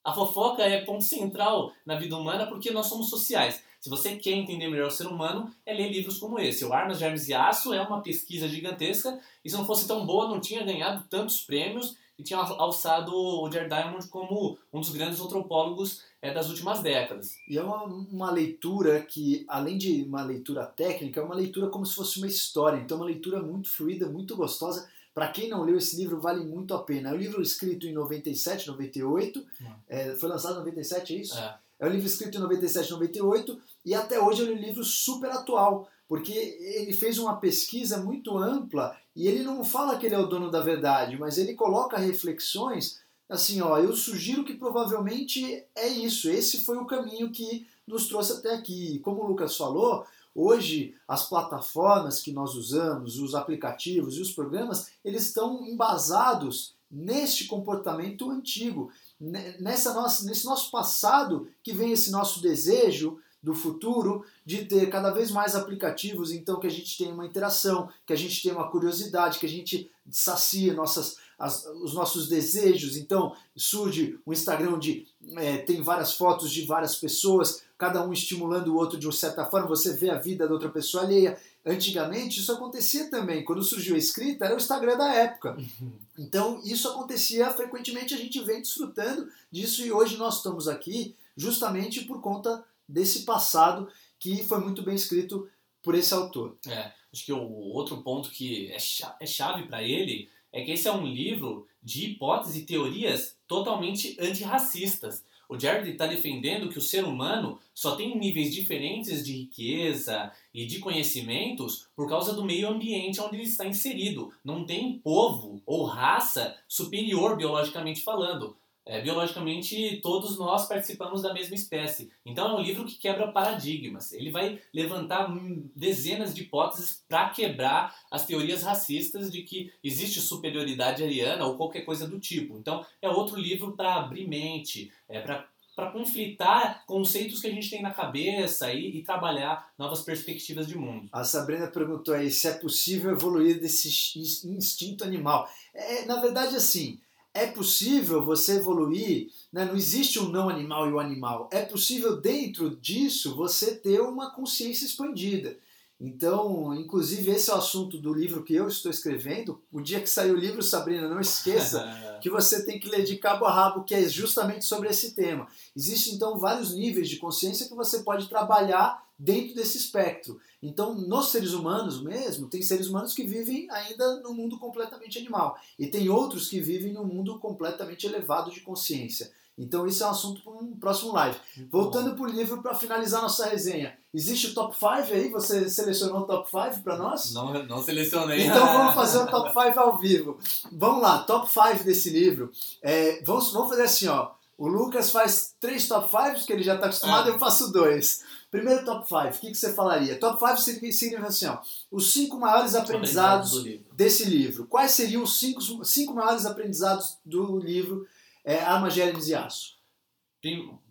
[0.03, 3.61] A fofoca é ponto central na vida humana porque nós somos sociais.
[3.79, 6.65] Se você quer entender melhor o ser humano, é ler livros como esse.
[6.65, 10.27] O Armas, Germes e Aço é uma pesquisa gigantesca e se não fosse tão boa,
[10.27, 15.19] não tinha ganhado tantos prêmios e tinha alçado o Jared Diamond como um dos grandes
[15.19, 17.35] antropólogos é, das últimas décadas.
[17.47, 21.85] E é uma, uma leitura que, além de uma leitura técnica, é uma leitura como
[21.85, 22.77] se fosse uma história.
[22.77, 24.89] Então, é uma leitura muito fluida, muito gostosa.
[25.17, 27.09] Para quem não leu esse livro, vale muito a pena.
[27.09, 29.43] É um livro escrito em 97, 98.
[29.89, 31.39] É, foi lançado em 97, é isso?
[31.39, 31.57] É.
[31.79, 35.89] É um livro escrito em 97, 98 e até hoje é um livro super atual,
[36.07, 40.27] porque ele fez uma pesquisa muito ampla e ele não fala que ele é o
[40.27, 46.29] dono da verdade, mas ele coloca reflexões assim, ó, eu sugiro que provavelmente é isso,
[46.29, 48.95] esse foi o caminho que nos trouxe até aqui.
[48.95, 50.05] E como o Lucas falou,
[50.37, 57.45] hoje as plataformas que nós usamos, os aplicativos e os programas, eles estão embasados neste
[57.45, 58.91] comportamento antigo.
[59.19, 65.09] nessa nossa, nesse nosso passado que vem esse nosso desejo do futuro de ter cada
[65.09, 68.69] vez mais aplicativos, então que a gente tenha uma interação, que a gente tenha uma
[68.69, 72.97] curiosidade, que a gente sacia nossas, as, os nossos desejos.
[72.97, 78.69] Então surge o Instagram de é, tem várias fotos de várias pessoas, cada um estimulando
[78.69, 81.37] o outro de uma certa forma, você vê a vida da outra pessoa alheia.
[81.65, 83.43] Antigamente isso acontecia também.
[83.43, 85.57] Quando surgiu a escrita, era o Instagram da época.
[85.57, 85.91] Uhum.
[86.17, 92.05] Então isso acontecia frequentemente, a gente vem desfrutando disso e hoje nós estamos aqui justamente
[92.05, 93.87] por conta desse passado
[94.19, 95.47] que foi muito bem escrito
[95.83, 96.57] por esse autor.
[96.67, 98.77] É, acho que o outro ponto que é,
[99.19, 104.17] é chave para ele é que esse é um livro de hipóteses e teorias totalmente
[104.19, 105.23] antirracistas.
[105.49, 110.65] O Jared está defendendo que o ser humano só tem níveis diferentes de riqueza e
[110.65, 114.33] de conhecimentos por causa do meio ambiente onde ele está inserido.
[114.43, 118.57] Não tem povo ou raça superior biologicamente falando.
[118.87, 122.09] É, biologicamente, todos nós participamos da mesma espécie.
[122.25, 124.13] Então, é um livro que quebra paradigmas.
[124.13, 125.27] Ele vai levantar
[125.75, 131.81] dezenas de hipóteses para quebrar as teorias racistas de que existe superioridade ariana ou qualquer
[131.81, 132.57] coisa do tipo.
[132.57, 137.69] Então, é outro livro para abrir mente, é para para conflitar conceitos que a gente
[137.69, 141.07] tem na cabeça e, e, trabalhar novas perspectivas de mundo.
[141.11, 145.47] A Sabrina perguntou aí se é possível evoluir desse instinto animal.
[145.75, 146.99] É, na verdade, assim,
[147.37, 149.65] é possível você evoluir, né?
[149.65, 151.47] não existe um não animal e o animal.
[151.51, 155.57] É possível dentro disso você ter uma consciência expandida.
[155.99, 159.59] Então, inclusive, esse é o assunto do livro que eu estou escrevendo.
[159.71, 161.83] O dia que sair o livro, Sabrina, não esqueça
[162.21, 165.47] que você tem que ler de cabo a rabo, que é justamente sobre esse tema.
[165.75, 170.39] Existem, então, vários níveis de consciência que você pode trabalhar dentro desse espectro.
[170.61, 175.57] Então, nos seres humanos mesmo, tem seres humanos que vivem ainda no mundo completamente animal.
[175.77, 179.31] E tem outros que vivem num mundo completamente elevado de consciência.
[179.57, 181.37] Então, isso é um assunto para um próximo live.
[181.71, 183.97] Voltando para o livro, para finalizar nossa resenha.
[184.13, 185.29] Existe o top 5 aí?
[185.29, 187.33] Você selecionou o top 5 para nós?
[187.33, 188.45] Não, não selecionei.
[188.45, 190.37] Então vamos fazer o top 5 ao vivo.
[190.71, 192.51] Vamos lá, top 5 desse livro.
[192.83, 194.31] É, vamos, vamos fazer assim, ó.
[194.57, 197.33] O Lucas faz três top 5, que ele já está acostumado, é.
[197.33, 198.23] eu faço dois.
[198.49, 200.19] Primeiro top 5, o que, que você falaria?
[200.19, 201.59] Top 5 significa assim, ó,
[201.91, 203.85] os cinco maiores aprendizados livro.
[203.93, 204.65] desse livro.
[204.65, 208.07] Quais seriam os cinco, cinco maiores aprendizados do livro
[208.47, 209.75] é, Arma, Gêmeos e Aço?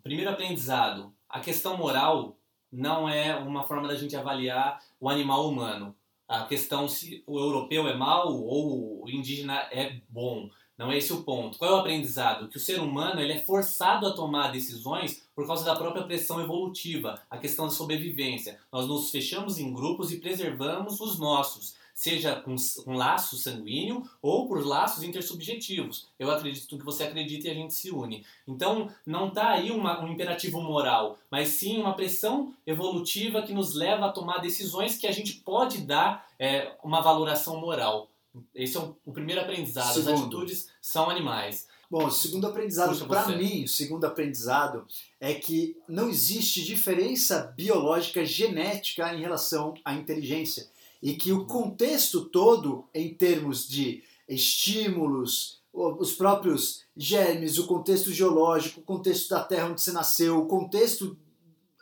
[0.03, 2.37] Primeiro aprendizado, a questão moral
[2.71, 5.95] não é uma forma da gente avaliar o animal humano.
[6.27, 10.51] A questão se o europeu é mau ou o indígena é bom.
[10.77, 11.57] Não é esse o ponto.
[11.57, 12.47] Qual é o aprendizado?
[12.47, 16.39] Que o ser humano ele é forçado a tomar decisões por causa da própria pressão
[16.39, 18.59] evolutiva, a questão da sobrevivência.
[18.71, 24.47] Nós nos fechamos em grupos e preservamos os nossos, seja com, com laço sanguíneo ou
[24.47, 26.07] por laços intersubjetivos.
[26.19, 28.23] Eu acredito que você acredita e a gente se une.
[28.47, 33.73] Então, não está aí uma, um imperativo moral, mas sim uma pressão evolutiva que nos
[33.73, 38.11] leva a tomar decisões que a gente pode dar é, uma valoração moral.
[38.53, 39.95] Esse é o, o primeiro aprendizado.
[39.95, 40.13] Segundo.
[40.13, 41.67] As atitudes são animais.
[41.89, 44.85] Bom, o segundo aprendizado, para mim, o segundo aprendizado
[45.19, 50.69] é que não existe diferença biológica genética em relação à inteligência.
[51.01, 58.79] E que o contexto todo, em termos de estímulos, os próprios germes, o contexto geológico,
[58.79, 61.17] o contexto da terra onde você nasceu, o contexto,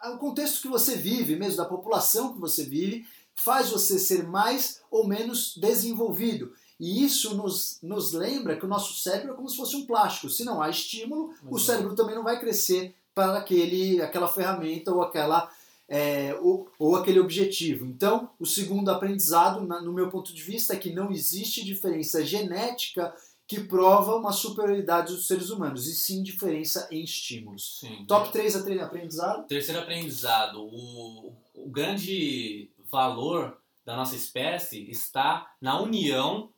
[0.04, 4.82] o contexto que você vive, mesmo da população que você vive, faz você ser mais
[4.92, 6.54] ou menos desenvolvido.
[6.80, 10.30] E isso nos, nos lembra que o nosso cérebro é como se fosse um plástico.
[10.30, 15.02] Se não há estímulo, o cérebro também não vai crescer para aquele, aquela ferramenta ou
[15.02, 15.50] aquela
[15.88, 17.86] é, ou, ou, aquele objetivo.
[17.86, 22.26] Então, o segundo aprendizado, na, no meu ponto de vista, é que não existe diferença
[22.26, 23.14] genética
[23.48, 27.80] que prova uma superioridade dos seres humanos, e sim diferença em estímulos.
[27.80, 29.46] Sim, Top 3 aprendizado?
[29.46, 30.64] Terceiro aprendizado.
[30.64, 36.50] O, o grande valor da nossa espécie está na união,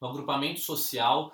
[0.00, 1.30] no agrupamento social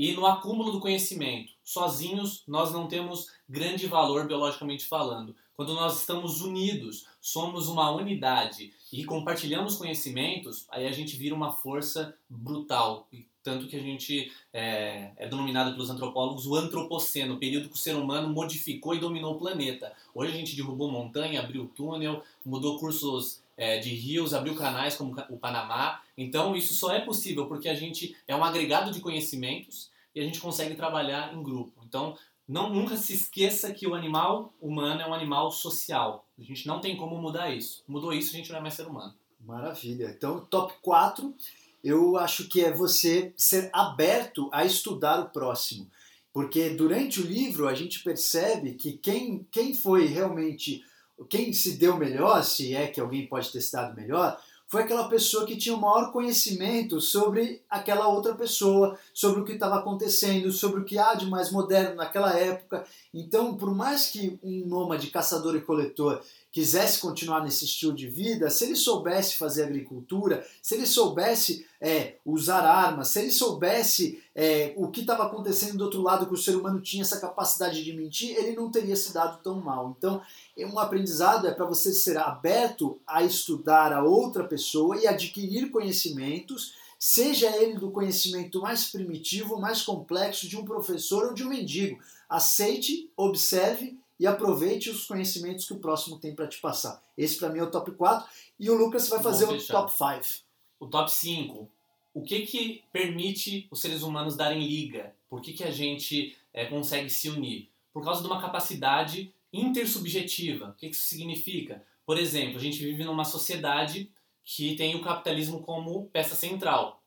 [0.00, 1.52] e no acúmulo do conhecimento.
[1.62, 5.36] Sozinhos, nós não temos grande valor biologicamente falando.
[5.54, 11.52] Quando nós estamos unidos, somos uma unidade e compartilhamos conhecimentos, aí a gente vira uma
[11.52, 13.06] força brutal.
[13.42, 17.78] Tanto que a gente é, é denominado pelos antropólogos o antropoceno, o período que o
[17.78, 19.92] ser humano modificou e dominou o planeta.
[20.14, 25.14] Hoje a gente derrubou montanha, abriu túnel, mudou cursos é, de rios, abriu canais como
[25.28, 26.00] o Panamá.
[26.22, 30.22] Então isso só é possível porque a gente é um agregado de conhecimentos e a
[30.22, 31.82] gente consegue trabalhar em grupo.
[31.86, 32.16] Então
[32.46, 36.26] não nunca se esqueça que o animal humano é um animal social.
[36.38, 37.82] A gente não tem como mudar isso.
[37.88, 39.14] Mudou isso, a gente não é mais ser humano.
[39.40, 40.12] Maravilha.
[40.14, 41.34] Então, top 4,
[41.82, 45.88] eu acho que é você ser aberto a estudar o próximo.
[46.32, 50.84] Porque durante o livro a gente percebe que quem, quem foi realmente,
[51.28, 54.40] quem se deu melhor, se é que alguém pode ter se dado melhor,
[54.70, 59.54] foi aquela pessoa que tinha o maior conhecimento sobre aquela outra pessoa, sobre o que
[59.54, 62.84] estava acontecendo, sobre o que há de mais moderno naquela época.
[63.12, 66.22] Então, por mais que um nômade caçador e coletor
[66.52, 72.16] quisesse continuar nesse estilo de vida, se ele soubesse fazer agricultura, se ele soubesse é,
[72.26, 76.36] usar armas, se ele soubesse é, o que estava acontecendo do outro lado, que o
[76.36, 79.94] ser humano tinha essa capacidade de mentir, ele não teria se dado tão mal.
[79.96, 80.20] Então,
[80.58, 86.74] um aprendizado é para você ser aberto a estudar a outra pessoa e adquirir conhecimentos,
[86.98, 91.98] seja ele do conhecimento mais primitivo, mais complexo de um professor ou de um mendigo.
[92.28, 97.02] Aceite, observe e aproveite os conhecimentos que o próximo tem para te passar.
[97.16, 100.44] Esse para mim é o top 4 e o Lucas vai fazer o top 5.
[100.78, 101.70] O top 5.
[102.12, 105.14] O que que permite os seres humanos darem liga?
[105.26, 107.70] Por que, que a gente é, consegue se unir?
[107.94, 110.68] Por causa de uma capacidade intersubjetiva.
[110.68, 111.82] O que, que isso significa?
[112.04, 114.10] Por exemplo, a gente vive numa sociedade
[114.44, 117.02] que tem o capitalismo como peça central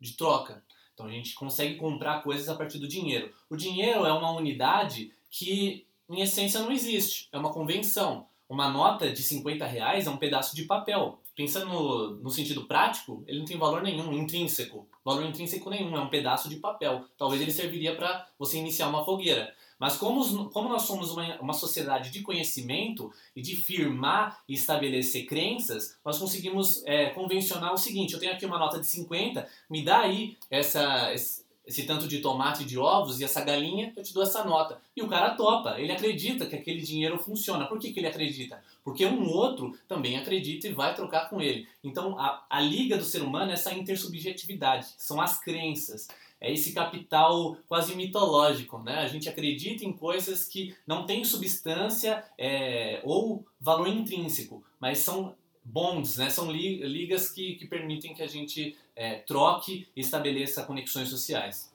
[0.00, 0.64] de troca.
[0.94, 3.32] Então a gente consegue comprar coisas a partir do dinheiro.
[3.48, 7.28] O dinheiro é uma unidade que em essência não existe.
[7.32, 8.26] É uma convenção.
[8.48, 11.18] Uma nota de 50 reais é um pedaço de papel.
[11.34, 14.86] Pensando no, no sentido prático, ele não tem valor nenhum, intrínseco.
[15.04, 17.04] Valor intrínseco nenhum, é um pedaço de papel.
[17.16, 19.54] Talvez ele serviria para você iniciar uma fogueira.
[19.82, 25.26] Mas como, como nós somos uma, uma sociedade de conhecimento e de firmar e estabelecer
[25.26, 29.82] crenças, nós conseguimos é, convencionar o seguinte: eu tenho aqui uma nota de 50, me
[29.82, 31.12] dá aí essa,
[31.86, 34.80] tanto de tomate de ovos e essa galinha, eu te dou essa nota.
[34.96, 37.66] E o cara topa, ele acredita que aquele dinheiro funciona.
[37.66, 38.62] Por que, que ele acredita?
[38.84, 41.68] Porque um outro também acredita e vai trocar com ele.
[41.82, 46.08] Então a, a liga do ser humano é essa intersubjetividade, são as crenças.
[46.40, 48.98] É esse capital quase mitológico, né?
[48.98, 55.36] A gente acredita em coisas que não têm substância é, ou valor intrínseco, mas são
[55.64, 56.28] bonds, né?
[56.30, 61.70] São ligas que, que permitem que a gente é, troque e estabeleça conexões sociais.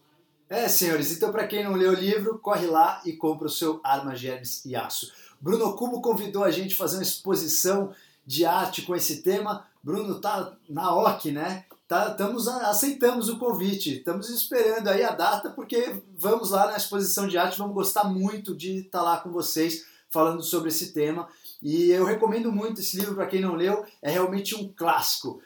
[0.49, 3.81] É, senhores, então para quem não leu o livro, corre lá e compra o seu
[3.83, 5.11] Armas, Germes e Aço.
[5.41, 7.93] Bruno Cubo convidou a gente a fazer uma exposição
[8.25, 9.67] de arte com esse tema.
[9.83, 11.65] Bruno tá na OC, né?
[11.87, 17.27] Tá, estamos, aceitamos o convite, estamos esperando aí a data, porque vamos lá na exposição
[17.27, 21.29] de arte, vamos gostar muito de estar tá lá com vocês falando sobre esse tema.
[21.61, 25.41] E eu recomendo muito esse livro para quem não leu, é realmente um clássico.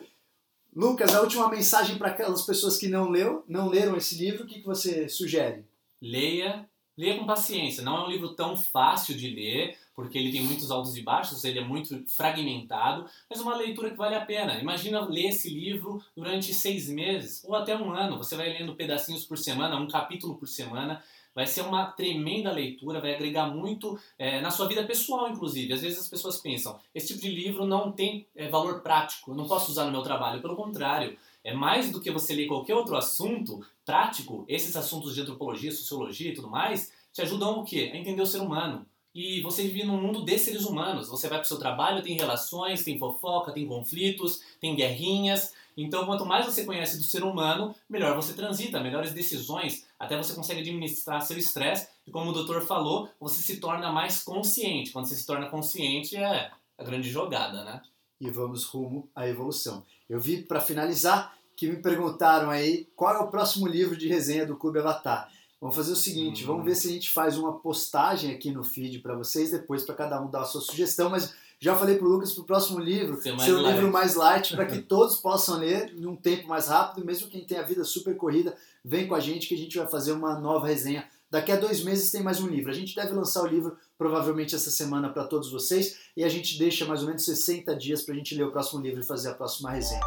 [0.73, 4.47] Lucas, a última mensagem para aquelas pessoas que não leu, não leram esse livro, o
[4.47, 5.65] que, que você sugere?
[6.01, 6.65] Leia,
[6.97, 7.83] leia com paciência.
[7.83, 11.43] Não é um livro tão fácil de ler, porque ele tem muitos altos e baixos,
[11.43, 14.61] ele é muito fragmentado, mas é uma leitura que vale a pena.
[14.61, 18.17] Imagina ler esse livro durante seis meses ou até um ano.
[18.17, 21.03] Você vai lendo pedacinhos por semana, um capítulo por semana.
[21.33, 25.73] Vai ser uma tremenda leitura, vai agregar muito é, na sua vida pessoal, inclusive.
[25.73, 29.35] Às vezes as pessoas pensam, esse tipo de livro não tem é, valor prático, eu
[29.35, 30.41] não posso usar no meu trabalho.
[30.41, 35.21] Pelo contrário, é mais do que você ler qualquer outro assunto prático, esses assuntos de
[35.21, 37.91] antropologia, sociologia e tudo mais, te ajudam o quê?
[37.93, 38.85] A entender o ser humano.
[39.13, 41.09] E você vive num mundo de seres humanos.
[41.09, 45.53] Você vai para o seu trabalho, tem relações, tem fofoca, tem conflitos, tem guerrinhas.
[45.83, 50.33] Então, quanto mais você conhece do ser humano, melhor você transita, melhores decisões, até você
[50.33, 51.87] consegue administrar seu estresse.
[52.05, 54.91] E como o doutor falou, você se torna mais consciente.
[54.91, 57.81] Quando você se torna consciente, é a grande jogada, né?
[58.19, 59.83] E vamos rumo à evolução.
[60.09, 64.45] Eu vi, para finalizar, que me perguntaram aí qual é o próximo livro de resenha
[64.45, 65.31] do Clube Avatar.
[65.59, 66.47] Vamos fazer o seguinte, hum.
[66.47, 69.93] vamos ver se a gente faz uma postagem aqui no feed para vocês, depois para
[69.93, 73.39] cada um dar a sua sugestão, mas já falei pro Lucas pro próximo livro, ser,
[73.39, 77.29] ser o livro mais light, para que todos possam ler num tempo mais rápido, mesmo
[77.29, 80.11] quem tem a vida super corrida, vem com a gente que a gente vai fazer
[80.11, 81.07] uma nova resenha.
[81.29, 82.71] Daqui a dois meses tem mais um livro.
[82.71, 86.57] A gente deve lançar o livro provavelmente essa semana para todos vocês e a gente
[86.57, 89.29] deixa mais ou menos 60 dias para a gente ler o próximo livro e fazer
[89.29, 90.01] a próxima resenha.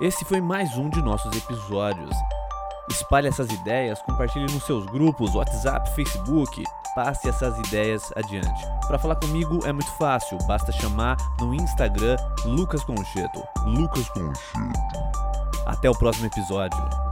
[0.00, 2.16] Esse foi mais um de nossos episódios.
[2.90, 6.62] Espalhe essas ideias, compartilhe nos seus grupos, WhatsApp, Facebook.
[6.94, 8.66] Passe essas ideias adiante.
[8.86, 13.42] Para falar comigo é muito fácil, basta chamar no Instagram Lucas Concheto.
[13.66, 15.04] Lucas Concheto.
[15.66, 17.03] Até o próximo episódio.